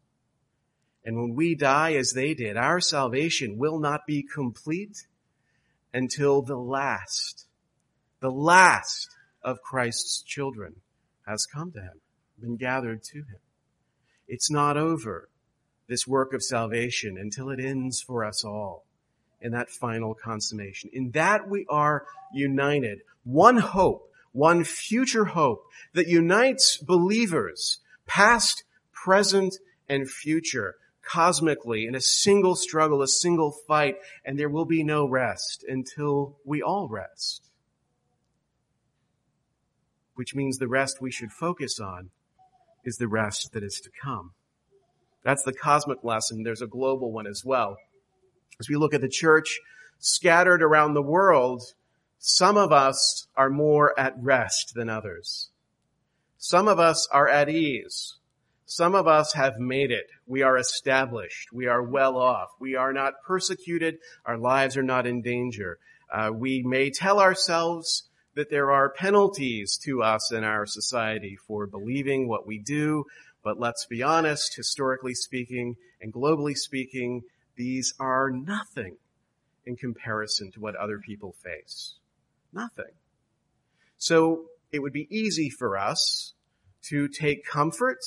And 1.05 1.17
when 1.17 1.35
we 1.35 1.55
die 1.55 1.95
as 1.95 2.13
they 2.13 2.35
did, 2.35 2.57
our 2.57 2.81
salvation 2.81 3.57
will 3.57 3.79
not 3.79 4.07
be 4.07 4.23
complete 4.23 5.07
until 5.93 6.43
the 6.43 6.59
last, 6.59 7.47
the 8.21 8.31
last 8.31 9.09
of 9.43 9.63
Christ's 9.63 10.23
children 10.23 10.77
has 11.27 11.47
come 11.47 11.73
to 11.73 11.81
him, 11.81 12.01
been 12.39 12.57
gathered 12.57 13.03
to 13.05 13.19
him. 13.19 13.41
It's 14.29 14.51
not 14.51 14.77
over, 14.77 15.29
this 15.89 16.07
work 16.07 16.35
of 16.35 16.43
salvation, 16.43 17.17
until 17.19 17.49
it 17.49 17.59
ends 17.59 18.03
for 18.03 18.23
us 18.23 18.45
all 18.45 18.85
in 19.41 19.53
that 19.53 19.71
final 19.71 20.15
consummation. 20.15 20.91
In 20.93 21.11
that 21.13 21.49
we 21.49 21.67
are 21.69 22.05
united. 22.33 23.01
One 23.25 23.59
hope, 23.59 24.11
one 24.33 24.65
future 24.65 25.27
hope 25.27 25.65
that 25.95 26.09
unites 26.09 26.77
believers, 26.77 27.81
past, 28.07 28.65
present, 28.93 29.57
and 29.89 30.11
future, 30.11 30.75
cosmically 31.03 31.87
in 31.87 31.95
a 31.95 32.01
single 32.01 32.55
struggle, 32.55 33.03
a 33.03 33.09
single 33.09 33.53
fight, 33.67 33.97
and 34.25 34.39
there 34.39 34.49
will 34.49 34.67
be 34.67 34.83
no 34.83 35.09
rest 35.09 35.65
until 35.67 36.37
we 36.45 36.61
all 36.63 36.89
rest. 36.89 37.45
Which 40.15 40.35
means 40.35 40.59
the 40.59 40.69
rest 40.69 41.01
we 41.01 41.13
should 41.13 41.33
focus 41.33 41.79
on 41.81 42.11
is 42.85 42.97
the 42.97 43.09
rest 43.09 43.53
that 43.53 43.63
is 43.63 43.81
to 43.85 43.91
come. 44.03 44.33
That's 45.23 45.43
the 45.43 45.53
cosmic 45.53 46.03
lesson. 46.03 46.43
There's 46.43 46.63
a 46.63 46.67
global 46.67 47.13
one 47.13 47.27
as 47.27 47.45
well. 47.45 47.77
As 48.61 48.69
we 48.69 48.77
look 48.77 48.95
at 48.95 49.01
the 49.01 49.09
church 49.09 49.61
scattered 49.99 50.63
around 50.63 50.95
the 50.95 51.03
world, 51.03 51.63
some 52.19 52.57
of 52.57 52.73
us 52.73 53.29
are 53.37 53.51
more 53.51 53.99
at 53.99 54.15
rest 54.21 54.73
than 54.75 54.89
others. 54.89 55.51
Some 56.37 56.69
of 56.69 56.79
us 56.79 57.09
are 57.13 57.29
at 57.29 57.49
ease. 57.49 58.17
Some 58.67 58.95
of 58.95 59.07
us 59.07 59.33
have 59.33 59.59
made 59.59 59.91
it. 59.91 60.07
We 60.27 60.43
are 60.43 60.59
established. 60.59 61.53
We 61.53 61.67
are 61.67 61.83
well 61.83 62.17
off. 62.17 62.51
We 62.61 62.75
are 62.75 62.93
not 62.93 63.15
persecuted. 63.27 63.99
Our 64.27 64.37
lives 64.37 64.77
are 64.77 64.83
not 64.83 65.07
in 65.07 65.23
danger. 65.23 65.79
Uh, 66.13 66.31
we 66.35 66.63
may 66.63 66.91
tell 66.91 67.19
ourselves 67.19 68.05
that 68.35 68.51
there 68.51 68.71
are 68.71 68.91
penalties 68.91 69.79
to 69.85 70.03
us 70.03 70.31
in 70.33 70.45
our 70.45 70.67
society 70.67 71.37
for 71.47 71.67
believing 71.67 72.29
what 72.29 72.47
we 72.47 72.59
do, 72.59 73.05
but 73.43 73.59
let's 73.59 73.87
be 73.87 74.03
honest, 74.03 74.55
historically 74.55 75.15
speaking 75.15 75.77
and 76.01 76.13
globally 76.13 76.57
speaking, 76.57 77.23
these 77.59 77.93
are 78.01 78.31
nothing 78.31 78.97
in 79.67 79.77
comparison 79.77 80.51
to 80.53 80.61
what 80.61 80.75
other 80.77 80.99
people 80.99 81.35
face. 81.45 81.97
Nothing. 82.53 82.95
So 83.99 84.47
it 84.73 84.79
would 84.79 84.95
be 84.95 85.09
easy 85.11 85.51
for 85.51 85.77
us 85.77 86.33
to 86.85 87.09
take 87.09 87.45
comfort 87.45 87.99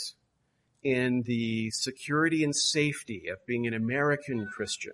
in 0.81 1.23
the 1.27 1.69
security 1.71 2.43
and 2.43 2.55
safety 2.55 3.27
of 3.27 3.45
being 3.45 3.67
an 3.67 3.73
American 3.75 4.47
Christian. 4.47 4.93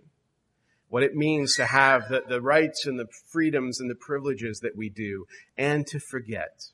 What 0.89 1.03
it 1.03 1.15
means 1.15 1.55
to 1.55 1.65
have 1.65 2.09
the, 2.09 2.23
the 2.27 2.41
rights 2.41 2.85
and 2.85 2.99
the 2.99 3.07
freedoms 3.31 3.79
and 3.79 3.89
the 3.89 3.95
privileges 3.95 4.59
that 4.61 4.75
we 4.75 4.89
do, 4.89 5.25
and 5.57 5.85
to 5.87 5.99
forget 5.99 6.71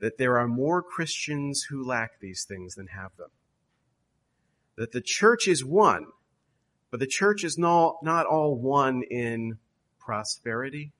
that 0.00 0.18
there 0.18 0.38
are 0.38 0.48
more 0.48 0.82
Christians 0.82 1.66
who 1.68 1.86
lack 1.86 2.20
these 2.20 2.44
things 2.44 2.74
than 2.74 2.88
have 2.88 3.16
them. 3.16 3.30
That 4.76 4.92
the 4.92 5.02
church 5.04 5.48
is 5.48 5.64
one, 5.64 6.06
but 6.90 7.00
the 7.00 7.06
church 7.06 7.44
is 7.44 7.58
not, 7.58 7.96
not 8.02 8.26
all 8.26 8.56
one 8.56 9.02
in 9.10 9.58
prosperity, 9.98 10.92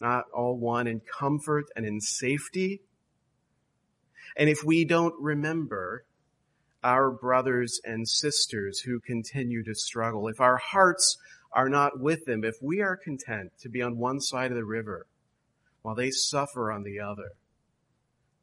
not 0.00 0.24
all 0.34 0.56
one 0.56 0.86
in 0.86 1.00
comfort 1.00 1.66
and 1.76 1.86
in 1.86 2.00
safety, 2.00 2.80
and 4.36 4.48
if 4.48 4.62
we 4.64 4.84
don't 4.84 5.14
remember 5.20 6.04
our 6.84 7.10
brothers 7.10 7.80
and 7.84 8.08
sisters 8.08 8.80
who 8.80 9.00
continue 9.00 9.64
to 9.64 9.74
struggle, 9.74 10.28
if 10.28 10.40
our 10.40 10.56
hearts 10.56 11.18
are 11.52 11.68
not 11.68 11.98
with 11.98 12.24
them, 12.24 12.44
if 12.44 12.56
we 12.62 12.80
are 12.80 12.96
content 12.96 13.52
to 13.60 13.68
be 13.68 13.82
on 13.82 13.96
one 13.96 14.20
side 14.20 14.50
of 14.50 14.56
the 14.56 14.64
river 14.64 15.06
while 15.82 15.94
they 15.94 16.10
suffer 16.10 16.70
on 16.70 16.82
the 16.82 17.00
other, 17.00 17.32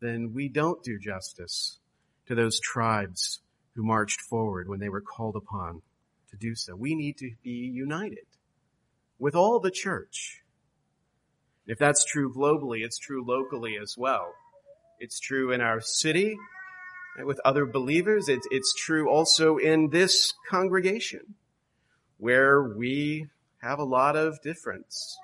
then 0.01 0.33
we 0.33 0.49
don't 0.49 0.83
do 0.83 0.99
justice 0.99 1.79
to 2.27 2.35
those 2.35 2.59
tribes 2.59 3.39
who 3.75 3.83
marched 3.83 4.19
forward 4.21 4.67
when 4.67 4.79
they 4.79 4.89
were 4.89 5.01
called 5.01 5.35
upon 5.35 5.81
to 6.29 6.37
do 6.37 6.55
so. 6.55 6.75
We 6.75 6.95
need 6.95 7.17
to 7.17 7.31
be 7.43 7.49
united 7.51 8.25
with 9.19 9.35
all 9.35 9.59
the 9.59 9.71
church. 9.71 10.41
If 11.67 11.79
that's 11.79 12.05
true 12.05 12.33
globally, 12.33 12.83
it's 12.83 12.99
true 12.99 13.23
locally 13.25 13.77
as 13.81 13.95
well. 13.97 14.33
It's 14.99 15.19
true 15.19 15.51
in 15.51 15.61
our 15.61 15.81
city 15.81 16.37
with 17.23 17.39
other 17.43 17.65
believers. 17.65 18.29
It's, 18.29 18.47
it's 18.51 18.73
true 18.73 19.09
also 19.09 19.57
in 19.57 19.89
this 19.89 20.33
congregation 20.49 21.35
where 22.17 22.61
we 22.63 23.27
have 23.61 23.79
a 23.79 23.83
lot 23.83 24.15
of 24.15 24.41
difference. 24.41 25.17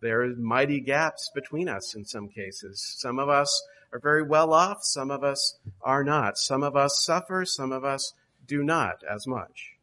There 0.00 0.22
are 0.22 0.34
mighty 0.36 0.80
gaps 0.80 1.30
between 1.34 1.68
us 1.68 1.94
in 1.94 2.04
some 2.04 2.28
cases. 2.28 2.82
Some 2.98 3.18
of 3.18 3.28
us 3.28 3.62
are 3.92 3.98
very 3.98 4.22
well 4.22 4.52
off. 4.52 4.78
Some 4.82 5.10
of 5.10 5.22
us 5.22 5.58
are 5.82 6.02
not. 6.02 6.36
Some 6.38 6.62
of 6.62 6.76
us 6.76 7.02
suffer. 7.04 7.44
Some 7.44 7.72
of 7.72 7.84
us 7.84 8.12
do 8.46 8.62
not 8.62 9.02
as 9.08 9.26
much. 9.26 9.73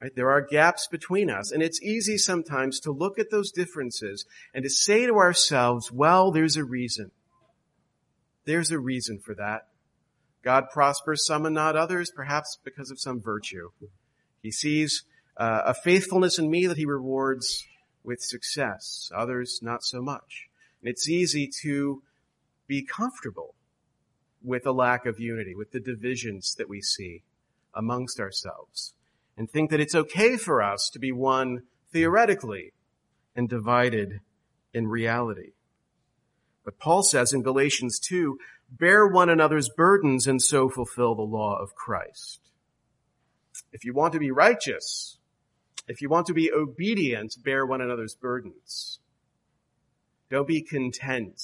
Right? 0.00 0.14
There 0.14 0.30
are 0.30 0.40
gaps 0.40 0.86
between 0.86 1.28
us. 1.30 1.50
And 1.50 1.62
it's 1.62 1.82
easy 1.82 2.18
sometimes 2.18 2.80
to 2.80 2.92
look 2.92 3.18
at 3.18 3.30
those 3.30 3.50
differences 3.50 4.24
and 4.54 4.62
to 4.62 4.70
say 4.70 5.06
to 5.06 5.14
ourselves, 5.14 5.90
well, 5.90 6.30
there's 6.30 6.56
a 6.56 6.64
reason. 6.64 7.10
There's 8.44 8.70
a 8.70 8.78
reason 8.78 9.18
for 9.18 9.34
that. 9.34 9.66
God 10.42 10.70
prospers 10.72 11.26
some 11.26 11.44
and 11.44 11.54
not 11.54 11.76
others, 11.76 12.10
perhaps 12.14 12.58
because 12.64 12.90
of 12.90 13.00
some 13.00 13.20
virtue. 13.20 13.70
He 14.40 14.52
sees 14.52 15.04
uh, 15.36 15.62
a 15.66 15.74
faithfulness 15.74 16.38
in 16.38 16.50
me 16.50 16.66
that 16.66 16.76
he 16.76 16.86
rewards 16.86 17.66
with 18.04 18.20
success, 18.20 19.10
others 19.14 19.60
not 19.62 19.82
so 19.82 20.00
much. 20.00 20.48
And 20.80 20.88
it's 20.88 21.08
easy 21.08 21.50
to 21.62 22.02
be 22.66 22.82
comfortable 22.82 23.54
with 24.42 24.66
a 24.66 24.72
lack 24.72 25.06
of 25.06 25.18
unity, 25.18 25.54
with 25.54 25.72
the 25.72 25.80
divisions 25.80 26.54
that 26.54 26.68
we 26.68 26.80
see 26.80 27.22
amongst 27.74 28.20
ourselves, 28.20 28.94
and 29.38 29.48
think 29.48 29.70
that 29.70 29.80
it's 29.80 29.94
okay 29.94 30.36
for 30.36 30.60
us 30.60 30.90
to 30.92 30.98
be 30.98 31.12
one 31.12 31.62
theoretically 31.92 32.72
and 33.36 33.48
divided 33.48 34.20
in 34.74 34.88
reality. 34.88 35.52
But 36.64 36.78
Paul 36.78 37.04
says 37.04 37.32
in 37.32 37.42
Galatians 37.42 38.00
2, 38.00 38.38
bear 38.68 39.06
one 39.06 39.30
another's 39.30 39.70
burdens 39.70 40.26
and 40.26 40.42
so 40.42 40.68
fulfill 40.68 41.14
the 41.14 41.22
law 41.22 41.56
of 41.56 41.74
Christ. 41.74 42.40
If 43.72 43.84
you 43.84 43.94
want 43.94 44.12
to 44.14 44.18
be 44.18 44.32
righteous, 44.32 45.18
if 45.86 46.02
you 46.02 46.08
want 46.08 46.26
to 46.26 46.34
be 46.34 46.52
obedient, 46.52 47.36
bear 47.42 47.64
one 47.64 47.80
another's 47.80 48.14
burdens. 48.14 48.98
Don't 50.30 50.48
be 50.48 50.60
content 50.60 51.40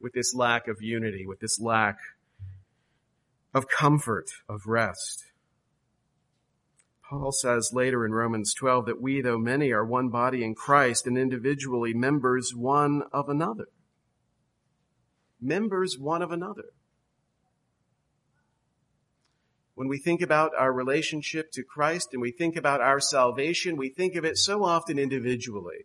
with 0.00 0.12
this 0.12 0.34
lack 0.34 0.68
of 0.68 0.82
unity, 0.82 1.24
with 1.24 1.40
this 1.40 1.58
lack 1.60 1.98
of 3.54 3.68
comfort, 3.68 4.30
of 4.48 4.66
rest. 4.66 5.24
Paul 7.08 7.32
says 7.32 7.70
later 7.72 8.04
in 8.04 8.12
Romans 8.12 8.52
12 8.54 8.86
that 8.86 9.00
we, 9.00 9.20
though 9.20 9.38
many, 9.38 9.70
are 9.72 9.84
one 9.84 10.08
body 10.08 10.42
in 10.42 10.54
Christ 10.54 11.06
and 11.06 11.16
individually 11.16 11.94
members 11.94 12.52
one 12.54 13.02
of 13.12 13.28
another 13.28 13.66
members 15.40 15.98
one 15.98 16.22
of 16.22 16.30
another. 16.32 16.64
When 19.74 19.88
we 19.88 19.98
think 19.98 20.22
about 20.22 20.52
our 20.58 20.72
relationship 20.72 21.52
to 21.52 21.62
Christ 21.62 22.10
and 22.12 22.22
we 22.22 22.30
think 22.30 22.56
about 22.56 22.80
our 22.80 22.98
salvation, 22.98 23.76
we 23.76 23.90
think 23.90 24.14
of 24.16 24.24
it 24.24 24.38
so 24.38 24.64
often 24.64 24.98
individually. 24.98 25.84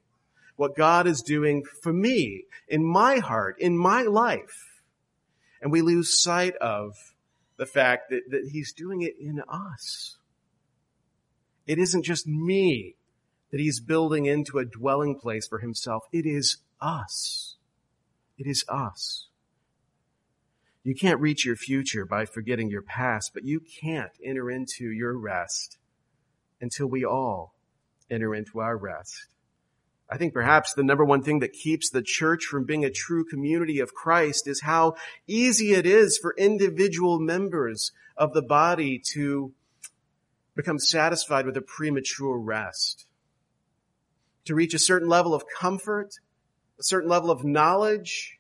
What 0.56 0.78
God 0.78 1.08
is 1.08 1.22
doing 1.22 1.64
for 1.82 1.92
me, 1.92 2.46
in 2.68 2.86
my 2.86 3.18
heart, 3.18 3.56
in 3.60 3.78
my 3.78 4.04
life. 4.04 4.82
And 5.62 5.72
we 5.72 5.82
lose 5.82 6.22
sight 6.22 6.56
of 6.58 6.96
the 7.58 7.66
fact 7.66 8.10
that, 8.12 8.22
that 8.30 8.50
He's 8.52 8.72
doing 8.72 9.02
it 9.02 9.16
in 9.20 9.42
us. 9.48 10.18
It 11.72 11.80
isn't 11.80 12.04
just 12.04 12.28
me 12.28 12.98
that 13.50 13.62
He's 13.62 13.80
building 13.80 14.26
into 14.26 14.58
a 14.58 14.66
dwelling 14.66 15.18
place 15.18 15.48
for 15.48 15.60
Himself. 15.60 16.04
It 16.12 16.26
is 16.26 16.58
us. 16.82 17.56
It 18.38 18.46
is 18.46 18.66
us. 18.68 19.30
You 20.84 20.94
can't 20.94 21.22
reach 21.22 21.46
your 21.46 21.56
future 21.56 22.06
by 22.06 22.26
forgetting 22.26 22.70
your 22.70 22.82
past, 22.82 23.32
but 23.34 23.46
you 23.46 23.62
can't 23.62 24.12
enter 24.22 24.52
into 24.52 24.92
your 24.92 25.18
rest 25.18 25.78
until 26.60 26.88
we 26.88 27.06
all 27.06 27.56
enter 28.10 28.36
into 28.36 28.60
our 28.60 28.76
rest. 28.76 29.28
I 30.10 30.18
think 30.18 30.34
perhaps 30.34 30.74
the 30.74 30.84
number 30.84 31.06
one 31.06 31.24
thing 31.24 31.40
that 31.40 31.54
keeps 31.54 31.90
the 31.90 32.04
church 32.04 32.44
from 32.44 32.66
being 32.66 32.84
a 32.84 32.92
true 32.92 33.24
community 33.24 33.80
of 33.80 33.94
Christ 33.94 34.46
is 34.46 34.64
how 34.64 34.96
easy 35.26 35.72
it 35.72 35.86
is 35.86 36.18
for 36.22 36.36
individual 36.38 37.18
members 37.18 37.94
of 38.18 38.34
the 38.34 38.42
body 38.42 39.02
to 39.14 39.54
become 40.62 40.78
satisfied 40.78 41.46
with 41.46 41.58
a 41.58 41.62
premature 41.62 42.38
rest. 42.38 43.08
To 44.46 44.54
reach 44.54 44.76
a 44.76 44.80
certain 44.80 45.10
level 45.10 45.34
of 45.34 45.44
comfort, 45.60 46.10
a 46.80 46.84
certain 46.84 47.10
level 47.10 47.32
of 47.32 47.44
knowledge 47.44 48.38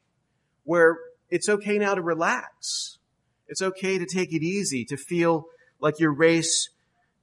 where 0.64 1.00
it's 1.30 1.50
okay 1.50 1.80
now 1.80 1.96
to 1.96 2.02
relax. 2.02 3.00
It's 3.48 3.62
okay 3.62 3.98
to 3.98 4.06
take 4.06 4.34
it 4.34 4.44
easy, 4.44 4.86
to 4.86 4.98
feel 4.98 5.46
like 5.80 6.00
your 6.00 6.14
race 6.14 6.70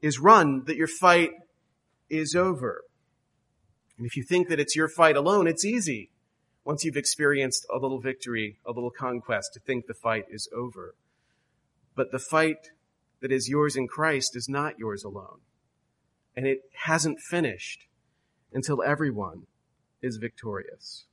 is 0.02 0.18
run, 0.18 0.64
that 0.66 0.76
your 0.76 0.88
fight 0.88 1.30
is 2.10 2.34
over. 2.34 2.82
And 3.96 4.06
if 4.06 4.16
you 4.16 4.24
think 4.24 4.48
that 4.48 4.58
it's 4.58 4.74
your 4.74 4.88
fight 4.88 5.16
alone, 5.16 5.46
it's 5.46 5.64
easy 5.64 6.10
once 6.64 6.84
you've 6.84 6.96
experienced 6.96 7.66
a 7.72 7.78
little 7.78 8.00
victory, 8.00 8.58
a 8.66 8.72
little 8.72 8.90
conquest, 8.90 9.54
to 9.54 9.60
think 9.60 9.86
the 9.86 9.94
fight 9.94 10.24
is 10.28 10.48
over. 10.54 10.94
But 11.94 12.12
the 12.12 12.18
fight 12.18 12.70
that 13.20 13.32
is 13.32 13.48
yours 13.48 13.76
in 13.76 13.88
Christ 13.88 14.36
is 14.36 14.48
not 14.48 14.78
yours 14.78 15.04
alone. 15.04 15.40
And 16.36 16.46
it 16.46 16.60
hasn't 16.84 17.20
finished 17.20 17.86
until 18.52 18.82
everyone 18.82 19.46
is 20.02 20.16
victorious. 20.16 21.04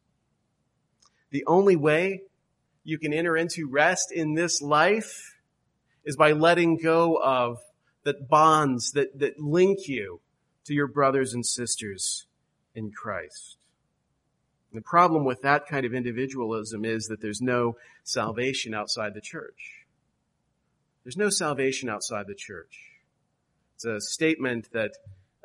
The 1.32 1.44
only 1.48 1.76
way 1.76 2.22
you 2.84 3.00
can 3.00 3.14
enter 3.14 3.36
into 3.36 3.68
rest 3.68 4.12
in 4.12 4.36
this 4.36 4.62
life 4.62 5.36
is 6.06 6.16
by 6.16 6.32
letting 6.32 6.78
go 6.78 7.16
of 7.16 7.58
the 8.04 8.14
bonds 8.14 8.92
that, 8.92 9.20
that 9.20 9.40
link 9.40 9.88
you 9.88 10.22
to 10.66 10.74
your 10.74 10.88
brothers 10.88 11.34
and 11.34 11.46
sisters 11.46 12.28
in 12.74 12.92
Christ. 12.92 13.58
the 14.72 14.82
problem 14.82 15.24
with 15.24 15.42
that 15.42 15.68
kind 15.68 15.86
of 15.86 15.94
individualism 15.94 16.84
is 16.84 17.08
that 17.08 17.22
there's 17.22 17.42
no 17.42 17.78
salvation 18.04 18.74
outside 18.74 19.14
the 19.14 19.22
church. 19.22 19.85
There's 21.06 21.18
no 21.18 21.30
salvation 21.30 21.88
outside 21.88 22.26
the 22.28 22.34
church. 22.36 22.80
It's 23.76 23.86
a 23.86 24.02
statement 24.02 24.70
that 24.74 24.92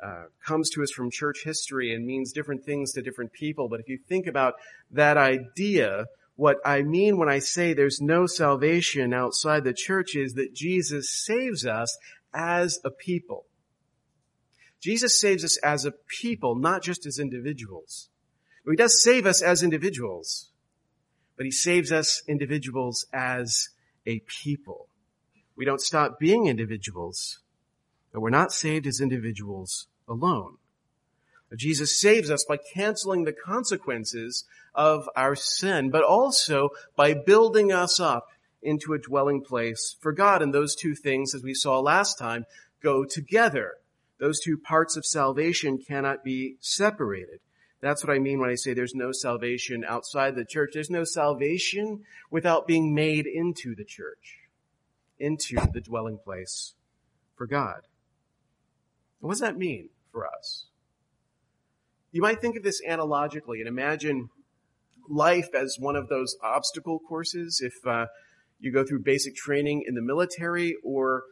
uh, 0.03 0.23
comes 0.43 0.71
to 0.71 0.81
us 0.81 0.89
from 0.91 1.11
church 1.11 1.43
history 1.43 1.93
and 1.93 2.03
means 2.03 2.31
different 2.31 2.65
things 2.65 2.93
to 2.93 3.03
different 3.03 3.31
people. 3.31 3.69
But 3.69 3.79
if 3.79 3.87
you 3.87 3.99
think 3.99 4.25
about 4.25 4.55
that 4.89 5.17
idea, 5.17 6.07
what 6.35 6.57
I 6.65 6.81
mean 6.81 7.17
when 7.17 7.29
I 7.29 7.37
say 7.37 7.73
there's 7.73 8.01
no 8.01 8.25
salvation 8.25 9.13
outside 9.13 9.63
the 9.63 9.73
church 9.73 10.15
is 10.15 10.33
that 10.33 10.55
Jesus 10.55 11.11
saves 11.11 11.63
us 11.63 11.95
as 12.33 12.79
a 12.83 12.89
people. 12.89 13.45
Jesus 14.79 15.19
saves 15.19 15.43
us 15.43 15.57
as 15.57 15.85
a 15.85 15.91
people, 15.91 16.55
not 16.55 16.81
just 16.81 17.05
as 17.05 17.19
individuals. 17.19 18.09
He 18.67 18.75
does 18.75 19.03
save 19.03 19.27
us 19.27 19.43
as 19.43 19.61
individuals, 19.61 20.49
but 21.37 21.45
he 21.45 21.51
saves 21.51 21.91
us 21.91 22.23
individuals 22.27 23.05
as 23.13 23.69
a 24.07 24.21
people. 24.21 24.87
We 25.61 25.65
don't 25.65 25.79
stop 25.79 26.17
being 26.17 26.47
individuals, 26.47 27.37
but 28.11 28.19
we're 28.19 28.31
not 28.31 28.51
saved 28.51 28.87
as 28.87 28.99
individuals 28.99 29.85
alone. 30.07 30.57
Jesus 31.55 32.01
saves 32.01 32.31
us 32.31 32.43
by 32.43 32.57
canceling 32.57 33.25
the 33.25 33.31
consequences 33.31 34.43
of 34.73 35.07
our 35.15 35.35
sin, 35.35 35.91
but 35.91 36.01
also 36.01 36.69
by 36.95 37.13
building 37.13 37.71
us 37.71 37.99
up 37.99 38.29
into 38.63 38.93
a 38.93 38.97
dwelling 38.97 39.43
place 39.43 39.95
for 40.01 40.11
God. 40.11 40.41
And 40.41 40.51
those 40.51 40.73
two 40.73 40.95
things, 40.95 41.35
as 41.35 41.43
we 41.43 41.53
saw 41.53 41.79
last 41.79 42.17
time, 42.17 42.47
go 42.81 43.05
together. 43.05 43.75
Those 44.17 44.39
two 44.39 44.57
parts 44.57 44.97
of 44.97 45.05
salvation 45.05 45.77
cannot 45.77 46.23
be 46.23 46.55
separated. 46.59 47.39
That's 47.81 48.03
what 48.03 48.15
I 48.15 48.17
mean 48.17 48.39
when 48.39 48.49
I 48.49 48.55
say 48.55 48.73
there's 48.73 48.95
no 48.95 49.11
salvation 49.11 49.85
outside 49.87 50.33
the 50.33 50.43
church. 50.43 50.71
There's 50.73 50.89
no 50.89 51.03
salvation 51.03 52.03
without 52.31 52.65
being 52.65 52.95
made 52.95 53.27
into 53.27 53.75
the 53.75 53.85
church, 53.85 54.39
into 55.21 55.55
the 55.73 55.81
dwelling 55.81 56.17
place 56.17 56.73
for 57.35 57.47
God. 57.47 57.81
What 59.19 59.31
does 59.31 59.39
that 59.39 59.57
mean 59.57 59.89
for 60.11 60.27
us? 60.27 60.65
You 62.11 62.21
might 62.21 62.41
think 62.41 62.57
of 62.57 62.63
this 62.63 62.81
analogically 62.85 63.59
and 63.59 63.67
imagine 63.67 64.29
life 65.07 65.49
as 65.55 65.77
one 65.79 65.95
of 65.95 66.09
those 66.09 66.35
obstacle 66.43 66.99
courses. 66.99 67.61
If 67.63 67.73
uh, 67.87 68.07
you 68.59 68.71
go 68.71 68.83
through 68.83 69.03
basic 69.03 69.35
training 69.35 69.83
in 69.87 69.95
the 69.95 70.01
military 70.01 70.75
or 70.83 71.23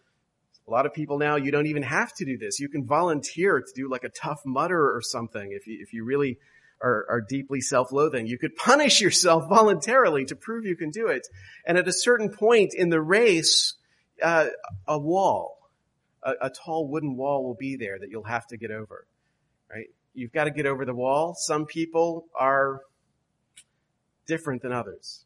a 0.68 0.72
lot 0.72 0.86
of 0.86 0.94
people 0.94 1.18
now, 1.18 1.36
you 1.36 1.52
don't 1.52 1.66
even 1.66 1.84
have 1.84 2.14
to 2.16 2.26
do 2.26 2.38
this. 2.38 2.60
You 2.60 2.70
can 2.70 2.86
volunteer 2.86 3.60
to 3.60 3.74
do 3.76 3.90
like 3.90 4.04
a 4.04 4.10
Tough 4.10 4.42
Mudder 4.46 4.96
or 4.96 5.02
something 5.02 5.52
if 5.52 5.68
you, 5.68 5.80
if 5.82 5.94
you 5.94 6.06
really 6.06 6.38
are, 6.82 7.06
are 7.10 7.22
deeply 7.22 7.60
self-loathing. 7.60 8.28
You 8.28 8.38
could 8.38 8.56
punish 8.56 9.02
yourself 9.02 9.46
voluntarily 9.50 10.26
to 10.26 10.36
prove 10.36 10.66
you 10.66 10.76
can 10.76 10.92
do 10.92 11.08
it. 11.08 11.28
And 11.66 11.78
at 11.78 11.88
a 11.88 11.94
certain 11.94 12.30
point 12.30 12.74
in 12.74 12.90
the 12.90 13.02
race, 13.02 13.76
uh, 14.22 14.48
a 14.88 14.98
wall, 15.00 15.58
a, 16.24 16.34
a 16.42 16.50
tall 16.50 16.88
wooden 16.88 17.16
wall 17.16 17.44
will 17.44 17.56
be 17.56 17.76
there 17.76 18.00
that 18.00 18.10
you'll 18.10 18.24
have 18.24 18.48
to 18.48 18.58
get 18.58 18.72
over, 18.72 19.06
right? 19.72 19.88
You've 20.14 20.32
got 20.32 20.46
to 20.46 20.52
get 20.52 20.66
over 20.66 20.86
the 20.86 20.96
wall. 20.96 21.36
Some 21.38 21.66
people 21.66 22.26
are 22.36 22.82
different 24.26 24.62
than 24.62 24.72
others. 24.72 25.26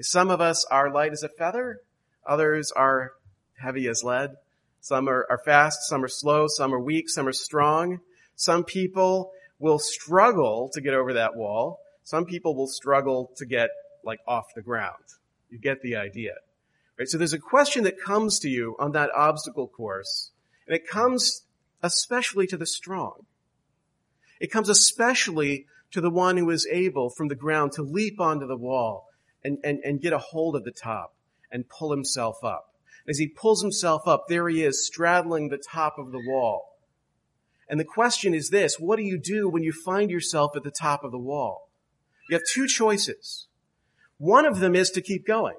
Some 0.00 0.30
of 0.30 0.40
us 0.40 0.64
are 0.70 0.92
light 0.92 1.12
as 1.12 1.22
a 1.22 1.28
feather. 1.28 1.80
Others 2.26 2.72
are 2.72 3.12
heavy 3.56 3.88
as 3.88 4.04
lead. 4.04 4.36
Some 4.80 5.08
are, 5.08 5.26
are 5.28 5.38
fast, 5.38 5.88
some 5.88 6.04
are 6.04 6.08
slow, 6.08 6.46
some 6.48 6.72
are 6.72 6.80
weak, 6.80 7.08
some 7.08 7.26
are 7.26 7.32
strong. 7.32 8.00
Some 8.36 8.64
people 8.64 9.32
will 9.58 9.78
struggle 9.78 10.70
to 10.72 10.80
get 10.80 10.94
over 10.94 11.14
that 11.14 11.36
wall. 11.36 11.80
Some 12.04 12.24
people 12.24 12.54
will 12.54 12.68
struggle 12.68 13.32
to 13.36 13.46
get 13.46 13.70
like 14.04 14.20
off 14.26 14.54
the 14.54 14.62
ground. 14.62 15.02
You 15.50 15.58
get 15.58 15.82
the 15.82 15.96
idea. 15.96 16.34
Right? 16.98 17.08
So 17.08 17.16
there's 17.16 17.32
a 17.32 17.38
question 17.38 17.84
that 17.84 18.00
comes 18.00 18.38
to 18.40 18.48
you 18.48 18.74
on 18.78 18.92
that 18.92 19.10
obstacle 19.14 19.68
course, 19.68 20.32
and 20.66 20.74
it 20.74 20.88
comes 20.88 21.42
especially 21.82 22.46
to 22.48 22.56
the 22.56 22.66
strong. 22.66 23.26
It 24.40 24.50
comes 24.50 24.68
especially 24.68 25.66
to 25.92 26.00
the 26.00 26.10
one 26.10 26.36
who 26.36 26.50
is 26.50 26.66
able 26.70 27.10
from 27.10 27.28
the 27.28 27.34
ground 27.34 27.72
to 27.72 27.82
leap 27.82 28.20
onto 28.20 28.46
the 28.46 28.56
wall 28.56 29.06
and, 29.44 29.58
and, 29.64 29.78
and 29.84 30.00
get 30.00 30.12
a 30.12 30.18
hold 30.18 30.56
of 30.56 30.64
the 30.64 30.72
top 30.72 31.14
and 31.50 31.68
pull 31.68 31.90
himself 31.90 32.42
up. 32.42 32.74
As 33.08 33.18
he 33.18 33.28
pulls 33.28 33.62
himself 33.62 34.06
up, 34.06 34.26
there 34.28 34.48
he 34.48 34.62
is 34.62 34.84
straddling 34.84 35.48
the 35.48 35.56
top 35.56 35.98
of 35.98 36.12
the 36.12 36.22
wall. 36.26 36.76
And 37.68 37.78
the 37.78 37.84
question 37.84 38.34
is 38.34 38.50
this, 38.50 38.78
what 38.78 38.96
do 38.96 39.02
you 39.02 39.18
do 39.18 39.48
when 39.48 39.62
you 39.62 39.72
find 39.72 40.10
yourself 40.10 40.56
at 40.56 40.62
the 40.62 40.70
top 40.70 41.04
of 41.04 41.12
the 41.12 41.18
wall? 41.18 41.70
You 42.28 42.34
have 42.34 42.42
two 42.52 42.66
choices. 42.66 43.46
One 44.18 44.44
of 44.44 44.60
them 44.60 44.74
is 44.74 44.90
to 44.90 45.00
keep 45.00 45.26
going. 45.26 45.56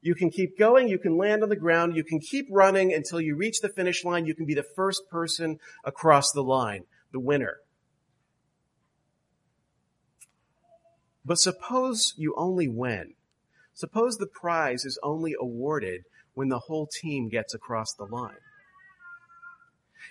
You 0.00 0.14
can 0.14 0.30
keep 0.30 0.58
going, 0.58 0.88
you 0.88 0.98
can 0.98 1.16
land 1.16 1.42
on 1.42 1.48
the 1.48 1.56
ground, 1.56 1.96
you 1.96 2.04
can 2.04 2.20
keep 2.20 2.46
running 2.50 2.92
until 2.92 3.20
you 3.20 3.34
reach 3.36 3.60
the 3.60 3.68
finish 3.68 4.04
line, 4.04 4.26
you 4.26 4.34
can 4.34 4.46
be 4.46 4.54
the 4.54 4.66
first 4.76 5.02
person 5.10 5.58
across 5.84 6.30
the 6.30 6.42
line, 6.42 6.84
the 7.12 7.20
winner. 7.20 7.58
But 11.24 11.38
suppose 11.38 12.14
you 12.16 12.34
only 12.36 12.68
win. 12.68 13.14
Suppose 13.74 14.16
the 14.16 14.26
prize 14.26 14.84
is 14.84 14.98
only 15.02 15.34
awarded 15.38 16.04
when 16.34 16.48
the 16.48 16.60
whole 16.60 16.86
team 16.86 17.28
gets 17.28 17.52
across 17.52 17.92
the 17.92 18.06
line. 18.06 18.38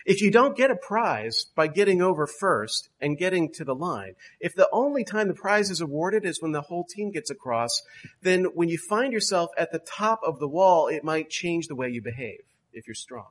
If 0.07 0.21
you 0.21 0.31
don't 0.31 0.55
get 0.55 0.71
a 0.71 0.75
prize 0.77 1.47
by 1.53 1.67
getting 1.67 2.01
over 2.01 2.25
first 2.25 2.87
and 3.01 3.17
getting 3.17 3.51
to 3.55 3.65
the 3.65 3.75
line, 3.75 4.13
if 4.39 4.55
the 4.55 4.69
only 4.71 5.03
time 5.03 5.27
the 5.27 5.33
prize 5.33 5.69
is 5.69 5.81
awarded 5.81 6.23
is 6.25 6.41
when 6.41 6.53
the 6.53 6.61
whole 6.61 6.85
team 6.85 7.11
gets 7.11 7.29
across, 7.29 7.81
then 8.21 8.45
when 8.55 8.69
you 8.69 8.77
find 8.77 9.11
yourself 9.11 9.49
at 9.57 9.73
the 9.73 9.79
top 9.79 10.21
of 10.25 10.39
the 10.39 10.47
wall, 10.47 10.87
it 10.87 11.03
might 11.03 11.29
change 11.29 11.67
the 11.67 11.75
way 11.75 11.89
you 11.89 12.01
behave 12.01 12.39
if 12.71 12.87
you're 12.87 12.95
strong. 12.95 13.27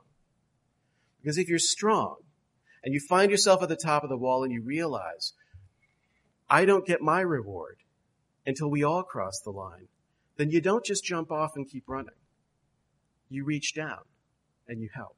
Because 1.19 1.39
if 1.39 1.49
you're 1.49 1.57
strong 1.57 2.17
and 2.83 2.93
you 2.93 2.99
find 2.99 3.31
yourself 3.31 3.63
at 3.63 3.69
the 3.69 3.75
top 3.75 4.03
of 4.03 4.09
the 4.09 4.17
wall 4.17 4.43
and 4.43 4.53
you 4.53 4.61
realize, 4.61 5.33
I 6.47 6.65
don't 6.65 6.85
get 6.85 7.01
my 7.01 7.21
reward 7.21 7.77
until 8.45 8.69
we 8.69 8.83
all 8.83 9.01
cross 9.01 9.39
the 9.39 9.49
line, 9.49 9.87
then 10.37 10.51
you 10.51 10.61
don't 10.61 10.85
just 10.85 11.03
jump 11.03 11.31
off 11.31 11.53
and 11.55 11.67
keep 11.67 11.85
running 11.87 12.13
you 13.29 13.43
reach 13.43 13.73
down 13.73 13.99
and 14.67 14.81
you 14.81 14.89
help. 14.93 15.17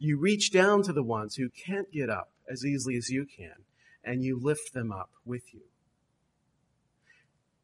You 0.00 0.18
reach 0.18 0.50
down 0.50 0.82
to 0.84 0.94
the 0.94 1.02
ones 1.02 1.36
who 1.36 1.50
can't 1.50 1.92
get 1.92 2.08
up 2.08 2.30
as 2.50 2.64
easily 2.64 2.96
as 2.96 3.10
you 3.10 3.26
can 3.26 3.54
and 4.02 4.24
you 4.24 4.40
lift 4.40 4.72
them 4.72 4.90
up 4.90 5.10
with 5.26 5.52
you. 5.52 5.60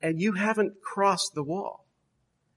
And 0.02 0.20
you 0.20 0.32
haven't 0.32 0.82
crossed 0.82 1.34
the 1.34 1.42
wall 1.42 1.86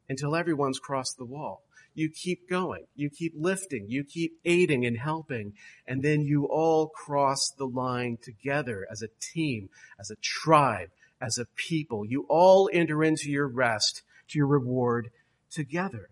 until 0.10 0.36
everyone's 0.36 0.80
crossed 0.80 1.18
the 1.18 1.26
wall. 1.26 1.64
You 1.96 2.10
keep 2.10 2.50
going. 2.50 2.86
You 2.94 3.10
keep 3.10 3.34
lifting. 3.38 3.86
You 3.88 4.04
keep 4.04 4.34
aiding 4.44 4.86
and 4.86 4.98
helping. 4.98 5.54
And 5.88 6.04
then 6.04 6.22
you 6.22 6.46
all 6.46 6.90
cross 6.90 7.50
the 7.58 7.66
line 7.66 8.18
together 8.22 8.86
as 8.92 9.02
a 9.02 9.10
team, 9.22 9.70
as 9.98 10.12
a 10.12 10.16
tribe, 10.22 10.90
as 11.22 11.38
a 11.38 11.46
people. 11.56 12.06
You 12.06 12.26
all 12.30 12.70
enter 12.72 13.02
into 13.04 13.32
your 13.32 13.48
rest, 13.48 14.04
to 14.28 14.38
your 14.38 14.48
reward 14.48 15.10
together. 15.50 16.10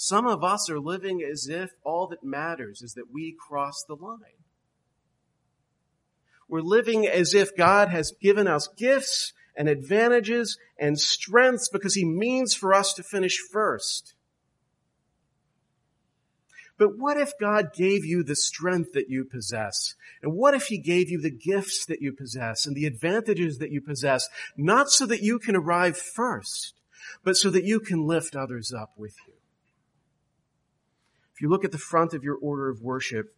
Some 0.00 0.28
of 0.28 0.44
us 0.44 0.70
are 0.70 0.78
living 0.78 1.24
as 1.28 1.48
if 1.48 1.72
all 1.82 2.06
that 2.06 2.22
matters 2.22 2.82
is 2.82 2.94
that 2.94 3.12
we 3.12 3.34
cross 3.36 3.82
the 3.82 3.96
line. 3.96 4.44
We're 6.48 6.60
living 6.60 7.04
as 7.04 7.34
if 7.34 7.56
God 7.56 7.88
has 7.88 8.12
given 8.22 8.46
us 8.46 8.68
gifts 8.68 9.32
and 9.56 9.68
advantages 9.68 10.56
and 10.78 11.00
strengths 11.00 11.68
because 11.68 11.96
he 11.96 12.04
means 12.04 12.54
for 12.54 12.72
us 12.72 12.94
to 12.94 13.02
finish 13.02 13.38
first. 13.38 14.14
But 16.78 16.96
what 16.96 17.16
if 17.16 17.32
God 17.40 17.72
gave 17.74 18.04
you 18.04 18.22
the 18.22 18.36
strength 18.36 18.92
that 18.92 19.10
you 19.10 19.24
possess? 19.24 19.96
And 20.22 20.34
what 20.34 20.54
if 20.54 20.66
He 20.66 20.78
gave 20.78 21.10
you 21.10 21.20
the 21.20 21.28
gifts 21.28 21.84
that 21.86 22.00
you 22.00 22.12
possess 22.12 22.66
and 22.66 22.76
the 22.76 22.86
advantages 22.86 23.58
that 23.58 23.72
you 23.72 23.80
possess, 23.80 24.28
not 24.56 24.90
so 24.90 25.04
that 25.06 25.20
you 25.20 25.40
can 25.40 25.56
arrive 25.56 25.96
first, 25.96 26.74
but 27.24 27.36
so 27.36 27.50
that 27.50 27.64
you 27.64 27.80
can 27.80 28.06
lift 28.06 28.36
others 28.36 28.72
up 28.72 28.92
with 28.96 29.16
you? 29.26 29.37
If 31.38 31.42
you 31.42 31.48
look 31.48 31.64
at 31.64 31.70
the 31.70 31.78
front 31.78 32.14
of 32.14 32.24
your 32.24 32.34
order 32.34 32.68
of 32.68 32.82
worship, 32.82 33.32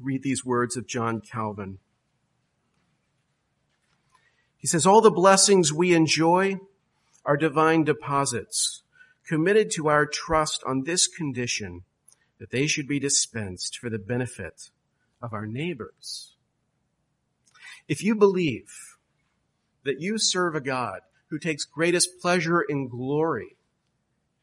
read 0.00 0.22
these 0.22 0.46
words 0.46 0.78
of 0.78 0.86
John 0.86 1.20
Calvin. 1.20 1.76
He 4.56 4.66
says, 4.66 4.86
all 4.86 5.02
the 5.02 5.10
blessings 5.10 5.74
we 5.74 5.92
enjoy 5.92 6.56
are 7.22 7.36
divine 7.36 7.84
deposits 7.84 8.82
committed 9.26 9.70
to 9.72 9.88
our 9.88 10.06
trust 10.06 10.64
on 10.66 10.84
this 10.84 11.06
condition 11.06 11.82
that 12.38 12.50
they 12.50 12.66
should 12.66 12.88
be 12.88 12.98
dispensed 12.98 13.76
for 13.76 13.90
the 13.90 13.98
benefit 13.98 14.70
of 15.20 15.34
our 15.34 15.46
neighbors. 15.46 16.34
If 17.88 18.02
you 18.02 18.14
believe 18.14 18.72
that 19.84 20.00
you 20.00 20.16
serve 20.16 20.54
a 20.54 20.62
God 20.62 21.00
who 21.28 21.38
takes 21.38 21.66
greatest 21.66 22.18
pleasure 22.22 22.62
in 22.62 22.88
glory 22.88 23.58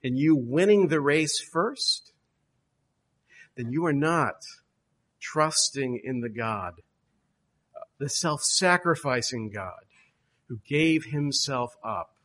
in 0.03 0.17
you 0.17 0.35
winning 0.35 0.89
the 0.89 1.01
race 1.01 1.39
first, 1.39 2.12
then 3.55 3.71
you 3.71 3.85
are 3.85 3.93
not 3.93 4.45
trusting 5.19 6.01
in 6.03 6.21
the 6.21 6.29
God, 6.29 6.81
the 7.97 8.09
self-sacrificing 8.09 9.49
God 9.49 9.85
who 10.47 10.59
gave 10.67 11.05
himself 11.05 11.75
up 11.83 12.15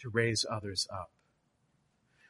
to 0.00 0.10
raise 0.10 0.44
others 0.50 0.86
up. 0.92 1.10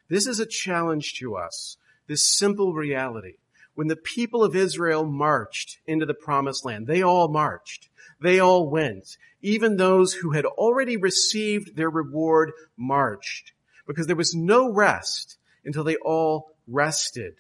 This 0.09 0.27
is 0.27 0.39
a 0.39 0.47
challenge 0.47 1.15
to 1.19 1.37
us 1.37 1.77
this 2.07 2.27
simple 2.27 2.73
reality. 2.73 3.35
When 3.75 3.89
the 3.89 3.97
people 3.97 4.43
of 4.43 4.57
Israel 4.57 5.05
marched 5.05 5.79
into 5.87 6.07
the 6.07 6.15
promised 6.15 6.65
land, 6.65 6.87
they 6.87 7.03
all 7.03 7.29
marched. 7.29 7.89
They 8.21 8.39
all 8.39 8.71
went. 8.71 9.19
Even 9.43 9.77
those 9.77 10.15
who 10.15 10.31
had 10.31 10.47
already 10.47 10.97
received 10.97 11.77
their 11.77 11.91
reward 11.91 12.53
marched 12.77 13.53
because 13.87 14.07
there 14.07 14.17
was 14.17 14.35
no 14.35 14.73
rest 14.73 15.37
until 15.65 15.85
they 15.85 15.97
all 15.97 16.53
rested. 16.67 17.35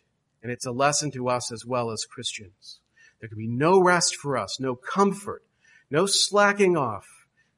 And 0.46 0.52
it's 0.52 0.66
a 0.66 0.70
lesson 0.70 1.10
to 1.10 1.28
us 1.28 1.50
as 1.50 1.64
well 1.66 1.90
as 1.90 2.04
Christians. 2.04 2.78
There 3.18 3.28
can 3.28 3.38
be 3.38 3.48
no 3.48 3.80
rest 3.82 4.14
for 4.14 4.38
us, 4.38 4.60
no 4.60 4.76
comfort, 4.76 5.42
no 5.90 6.06
slacking 6.06 6.76
off 6.76 7.06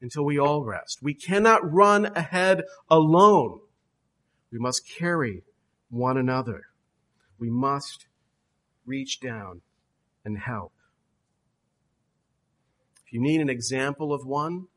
until 0.01 0.25
we 0.25 0.39
all 0.39 0.63
rest. 0.63 0.97
We 1.01 1.13
cannot 1.13 1.71
run 1.71 2.07
ahead 2.17 2.63
alone. 2.89 3.59
We 4.51 4.57
must 4.57 4.89
carry 4.97 5.43
one 5.89 6.17
another 6.17 6.63
we 7.39 7.49
must 7.49 8.07
reach 8.85 9.19
down 9.19 9.61
and 10.25 10.37
help. 10.37 10.73
If 13.05 13.13
you 13.13 13.21
need 13.21 13.41
an 13.41 13.49
example 13.49 14.13
of 14.13 14.25
one 14.25 14.67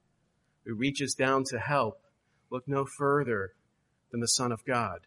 who 0.65 0.75
reaches 0.75 1.15
down 1.15 1.45
to 1.51 1.59
help, 1.59 2.01
look 2.51 2.67
no 2.67 2.87
further 2.87 3.53
than 4.11 4.21
the 4.21 4.29
Son 4.29 4.53
of 4.53 4.65
God. 4.65 5.01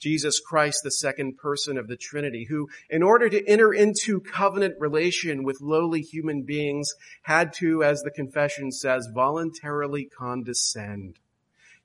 Jesus 0.00 0.40
Christ, 0.40 0.82
the 0.82 0.90
second 0.90 1.38
person 1.38 1.78
of 1.78 1.86
the 1.86 1.96
Trinity, 1.96 2.44
who, 2.44 2.68
in 2.88 3.02
order 3.02 3.28
to 3.28 3.46
enter 3.46 3.72
into 3.72 4.20
covenant 4.20 4.74
relation 4.80 5.44
with 5.44 5.60
lowly 5.60 6.02
human 6.02 6.42
beings, 6.42 6.94
had 7.22 7.52
to, 7.54 7.84
as 7.84 8.02
the 8.02 8.10
confession 8.10 8.72
says, 8.72 9.08
voluntarily 9.14 10.06
condescend. 10.06 11.18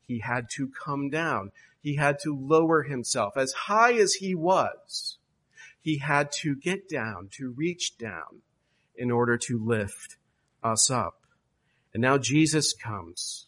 He 0.07 0.19
had 0.19 0.49
to 0.51 0.69
come 0.83 1.09
down 1.09 1.51
he 1.85 1.97
had 1.97 2.17
to 2.17 2.35
lower 2.35 2.81
himself. 2.81 3.37
As 3.37 3.53
high 3.53 3.93
as 3.93 4.15
he 4.15 4.33
was, 4.33 5.19
he 5.79 5.99
had 5.99 6.31
to 6.41 6.55
get 6.55 6.89
down, 6.89 7.29
to 7.33 7.51
reach 7.51 7.99
down 7.99 8.41
in 8.95 9.11
order 9.11 9.37
to 9.37 9.63
lift 9.63 10.17
us 10.63 10.89
up. 10.89 11.21
And 11.93 12.01
now 12.01 12.17
Jesus 12.17 12.73
comes. 12.73 13.45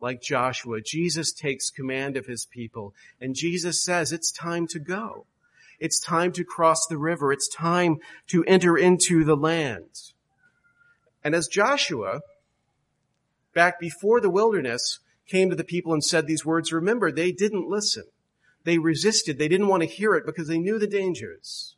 Like 0.00 0.20
Joshua, 0.20 0.80
Jesus 0.80 1.32
takes 1.32 1.70
command 1.70 2.16
of 2.16 2.26
his 2.26 2.46
people 2.46 2.94
and 3.20 3.34
Jesus 3.34 3.82
says 3.82 4.12
it's 4.12 4.30
time 4.30 4.66
to 4.68 4.78
go. 4.78 5.26
It's 5.78 6.00
time 6.00 6.32
to 6.32 6.44
cross 6.44 6.86
the 6.86 6.98
river. 6.98 7.32
It's 7.32 7.48
time 7.48 7.98
to 8.28 8.44
enter 8.44 8.76
into 8.76 9.24
the 9.24 9.36
land. 9.36 10.12
And 11.22 11.34
as 11.34 11.48
Joshua, 11.48 12.20
back 13.54 13.78
before 13.80 14.20
the 14.20 14.30
wilderness, 14.30 15.00
came 15.26 15.50
to 15.50 15.56
the 15.56 15.64
people 15.64 15.92
and 15.92 16.04
said 16.04 16.26
these 16.26 16.44
words, 16.46 16.72
remember, 16.72 17.10
they 17.10 17.32
didn't 17.32 17.68
listen. 17.68 18.04
They 18.64 18.78
resisted. 18.78 19.38
They 19.38 19.48
didn't 19.48 19.68
want 19.68 19.82
to 19.82 19.88
hear 19.88 20.14
it 20.14 20.26
because 20.26 20.48
they 20.48 20.58
knew 20.58 20.78
the 20.78 20.86
dangers. 20.86 21.75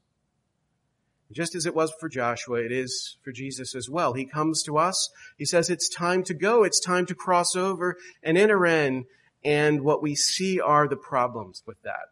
Just 1.30 1.54
as 1.54 1.66
it 1.66 1.74
was 1.74 1.92
for 2.00 2.08
Joshua, 2.08 2.60
it 2.60 2.72
is 2.72 3.18
for 3.22 3.32
Jesus 3.32 3.74
as 3.74 3.88
well. 3.88 4.14
He 4.14 4.24
comes 4.24 4.62
to 4.62 4.78
us. 4.78 5.10
He 5.36 5.44
says 5.44 5.68
it's 5.68 5.88
time 5.88 6.22
to 6.24 6.34
go. 6.34 6.64
It's 6.64 6.80
time 6.80 7.04
to 7.06 7.14
cross 7.14 7.54
over 7.54 7.96
and 8.22 8.38
enter 8.38 8.64
in. 8.64 9.04
And 9.44 9.82
what 9.82 10.02
we 10.02 10.14
see 10.14 10.58
are 10.58 10.88
the 10.88 10.96
problems 10.96 11.62
with 11.66 11.80
that. 11.82 12.08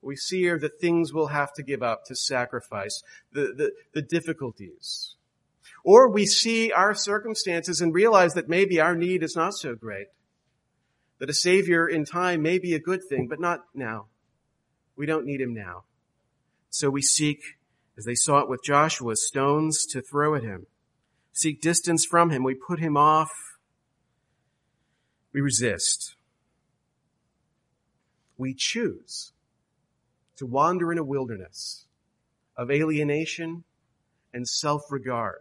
What 0.00 0.08
we 0.08 0.16
see 0.16 0.48
are 0.48 0.58
the 0.58 0.68
things 0.68 1.12
we'll 1.12 1.28
have 1.28 1.54
to 1.54 1.62
give 1.62 1.82
up 1.82 2.04
to 2.06 2.14
sacrifice, 2.14 3.02
the, 3.32 3.54
the, 3.56 3.72
the 3.94 4.02
difficulties. 4.02 5.16
Or 5.84 6.10
we 6.10 6.26
see 6.26 6.72
our 6.72 6.94
circumstances 6.94 7.80
and 7.80 7.94
realize 7.94 8.34
that 8.34 8.48
maybe 8.48 8.80
our 8.80 8.94
need 8.94 9.22
is 9.22 9.34
not 9.34 9.54
so 9.54 9.74
great 9.74 10.08
that 11.22 11.30
a 11.30 11.34
Savior 11.34 11.86
in 11.86 12.04
time 12.04 12.42
may 12.42 12.58
be 12.58 12.74
a 12.74 12.80
good 12.80 13.00
thing, 13.08 13.28
but 13.28 13.40
not 13.40 13.60
now. 13.74 14.06
We 14.96 15.06
don't 15.06 15.24
need 15.24 15.40
him 15.40 15.54
now. 15.54 15.84
So 16.68 16.90
we 16.90 17.00
seek, 17.00 17.38
as 17.96 18.04
they 18.04 18.14
sought 18.14 18.48
with 18.48 18.62
Joshua, 18.62 19.16
stones 19.16 19.84
to 19.86 20.00
throw 20.00 20.34
at 20.34 20.42
him. 20.42 20.66
Seek 21.32 21.60
distance 21.60 22.04
from 22.04 22.30
him. 22.30 22.42
We 22.42 22.54
put 22.54 22.78
him 22.78 22.96
off. 22.96 23.32
We 25.32 25.40
resist. 25.40 26.14
We 28.36 28.54
choose 28.54 29.32
to 30.36 30.46
wander 30.46 30.92
in 30.92 30.98
a 30.98 31.04
wilderness 31.04 31.86
of 32.56 32.70
alienation 32.70 33.64
and 34.32 34.48
self-regard 34.48 35.40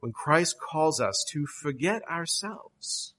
when 0.00 0.12
Christ 0.12 0.56
calls 0.60 1.00
us 1.00 1.24
to 1.30 1.46
forget 1.46 2.02
ourselves 2.08 3.14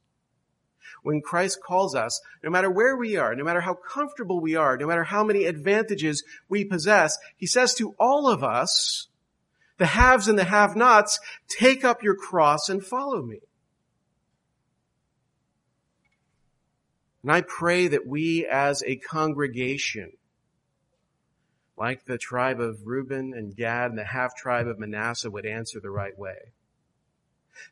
when 1.07 1.21
Christ 1.21 1.59
calls 1.65 1.95
us, 1.95 2.19
no 2.43 2.49
matter 2.49 2.69
where 2.69 2.97
we 2.97 3.15
are, 3.15 3.33
no 3.33 3.45
matter 3.45 3.61
how 3.61 3.75
comfortable 3.75 4.41
we 4.41 4.57
are, 4.57 4.75
no 4.75 4.87
matter 4.87 5.05
how 5.05 5.23
many 5.23 5.45
advantages 5.45 6.21
we 6.49 6.65
possess, 6.65 7.17
he 7.37 7.47
says 7.47 7.73
to 7.75 7.95
all 7.97 8.27
of 8.27 8.43
us, 8.43 9.07
the 9.77 9.85
haves 9.85 10.27
and 10.27 10.37
the 10.37 10.43
have-nots, 10.43 11.21
take 11.47 11.85
up 11.85 12.03
your 12.03 12.17
cross 12.17 12.67
and 12.67 12.85
follow 12.85 13.21
me. 13.21 13.39
And 17.23 17.31
I 17.31 17.39
pray 17.39 17.87
that 17.87 18.05
we 18.05 18.45
as 18.45 18.83
a 18.85 18.97
congregation, 18.97 20.11
like 21.77 22.03
the 22.03 22.17
tribe 22.17 22.59
of 22.59 22.81
Reuben 22.83 23.33
and 23.33 23.55
Gad 23.55 23.91
and 23.91 23.97
the 23.97 24.03
half 24.03 24.35
tribe 24.35 24.67
of 24.67 24.77
Manasseh 24.77 25.31
would 25.31 25.45
answer 25.45 25.79
the 25.79 25.89
right 25.89 26.19
way 26.19 26.51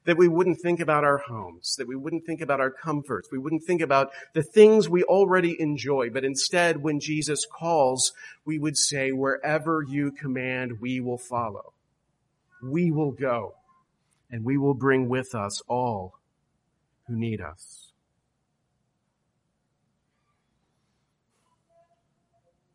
that 0.05 0.17
we 0.17 0.27
wouldn't 0.27 0.59
think 0.61 0.79
about 0.79 1.03
our 1.03 1.17
homes, 1.17 1.75
that 1.77 1.87
we 1.87 1.95
wouldn't 1.95 2.25
think 2.25 2.41
about 2.41 2.59
our 2.59 2.71
comforts, 2.71 3.29
we 3.31 3.37
wouldn't 3.37 3.63
think 3.63 3.81
about 3.81 4.11
the 4.33 4.43
things 4.43 4.89
we 4.89 5.03
already 5.03 5.59
enjoy, 5.59 6.09
but 6.09 6.25
instead 6.25 6.81
when 6.81 6.99
Jesus 6.99 7.45
calls, 7.45 8.13
we 8.45 8.59
would 8.59 8.77
say, 8.77 9.11
wherever 9.11 9.83
you 9.83 10.11
command, 10.11 10.79
we 10.81 10.99
will 10.99 11.17
follow. 11.17 11.73
We 12.63 12.91
will 12.91 13.11
go 13.11 13.55
and 14.31 14.43
we 14.43 14.57
will 14.57 14.73
bring 14.73 15.07
with 15.09 15.35
us 15.35 15.61
all 15.67 16.19
who 17.07 17.15
need 17.15 17.41
us. 17.41 17.91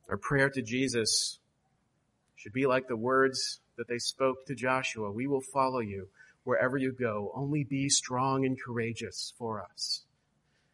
Our 0.08 0.16
prayer 0.16 0.50
to 0.50 0.62
Jesus 0.62 1.38
should 2.34 2.52
be 2.52 2.66
like 2.66 2.88
the 2.88 2.96
words 2.96 3.60
that 3.76 3.86
they 3.86 3.98
spoke 3.98 4.44
to 4.46 4.54
Joshua. 4.54 5.10
We 5.10 5.26
will 5.26 5.40
follow 5.40 5.80
you 5.80 6.08
wherever 6.44 6.76
you 6.76 6.92
go. 6.92 7.32
Only 7.34 7.64
be 7.64 7.88
strong 7.88 8.44
and 8.44 8.60
courageous 8.60 9.34
for 9.38 9.62
us. 9.62 10.04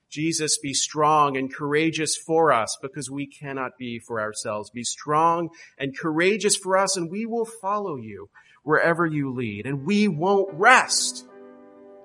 Jesus, 0.08 0.58
be 0.58 0.72
strong 0.72 1.36
and 1.36 1.52
courageous 1.52 2.16
for 2.16 2.52
us 2.52 2.76
because 2.80 3.10
we 3.10 3.26
cannot 3.26 3.72
be 3.78 3.98
for 3.98 4.20
ourselves. 4.20 4.70
Be 4.70 4.84
strong 4.84 5.50
and 5.78 5.98
courageous 5.98 6.56
for 6.56 6.78
us 6.78 6.96
and 6.96 7.10
we 7.10 7.26
will 7.26 7.44
follow 7.44 7.96
you 7.96 8.30
wherever 8.62 9.04
you 9.04 9.32
lead. 9.32 9.66
And 9.66 9.84
we 9.84 10.08
won't 10.08 10.54
rest 10.54 11.26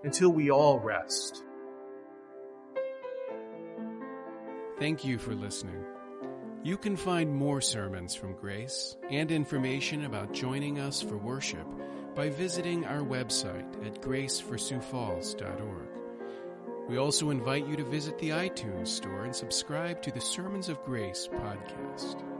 until 0.03 0.29
we 0.29 0.49
all 0.49 0.79
rest. 0.79 1.43
Thank 4.79 5.05
you 5.05 5.19
for 5.19 5.35
listening. 5.35 5.85
You 6.63 6.77
can 6.77 6.95
find 6.95 7.33
more 7.33 7.61
sermons 7.61 8.15
from 8.15 8.33
Grace 8.33 8.95
and 9.09 9.31
information 9.31 10.05
about 10.05 10.33
joining 10.33 10.79
us 10.79 11.01
for 11.01 11.17
worship 11.17 11.67
by 12.15 12.29
visiting 12.29 12.85
our 12.85 13.01
website 13.01 13.85
at 13.85 14.01
graceforsiouxfalls.org. 14.01 15.87
We 16.89 16.97
also 16.97 17.29
invite 17.29 17.67
you 17.67 17.75
to 17.77 17.83
visit 17.83 18.17
the 18.19 18.29
iTunes 18.29 18.87
store 18.87 19.23
and 19.23 19.35
subscribe 19.35 20.01
to 20.01 20.11
the 20.11 20.19
Sermons 20.19 20.67
of 20.67 20.83
Grace 20.83 21.29
podcast. 21.31 22.30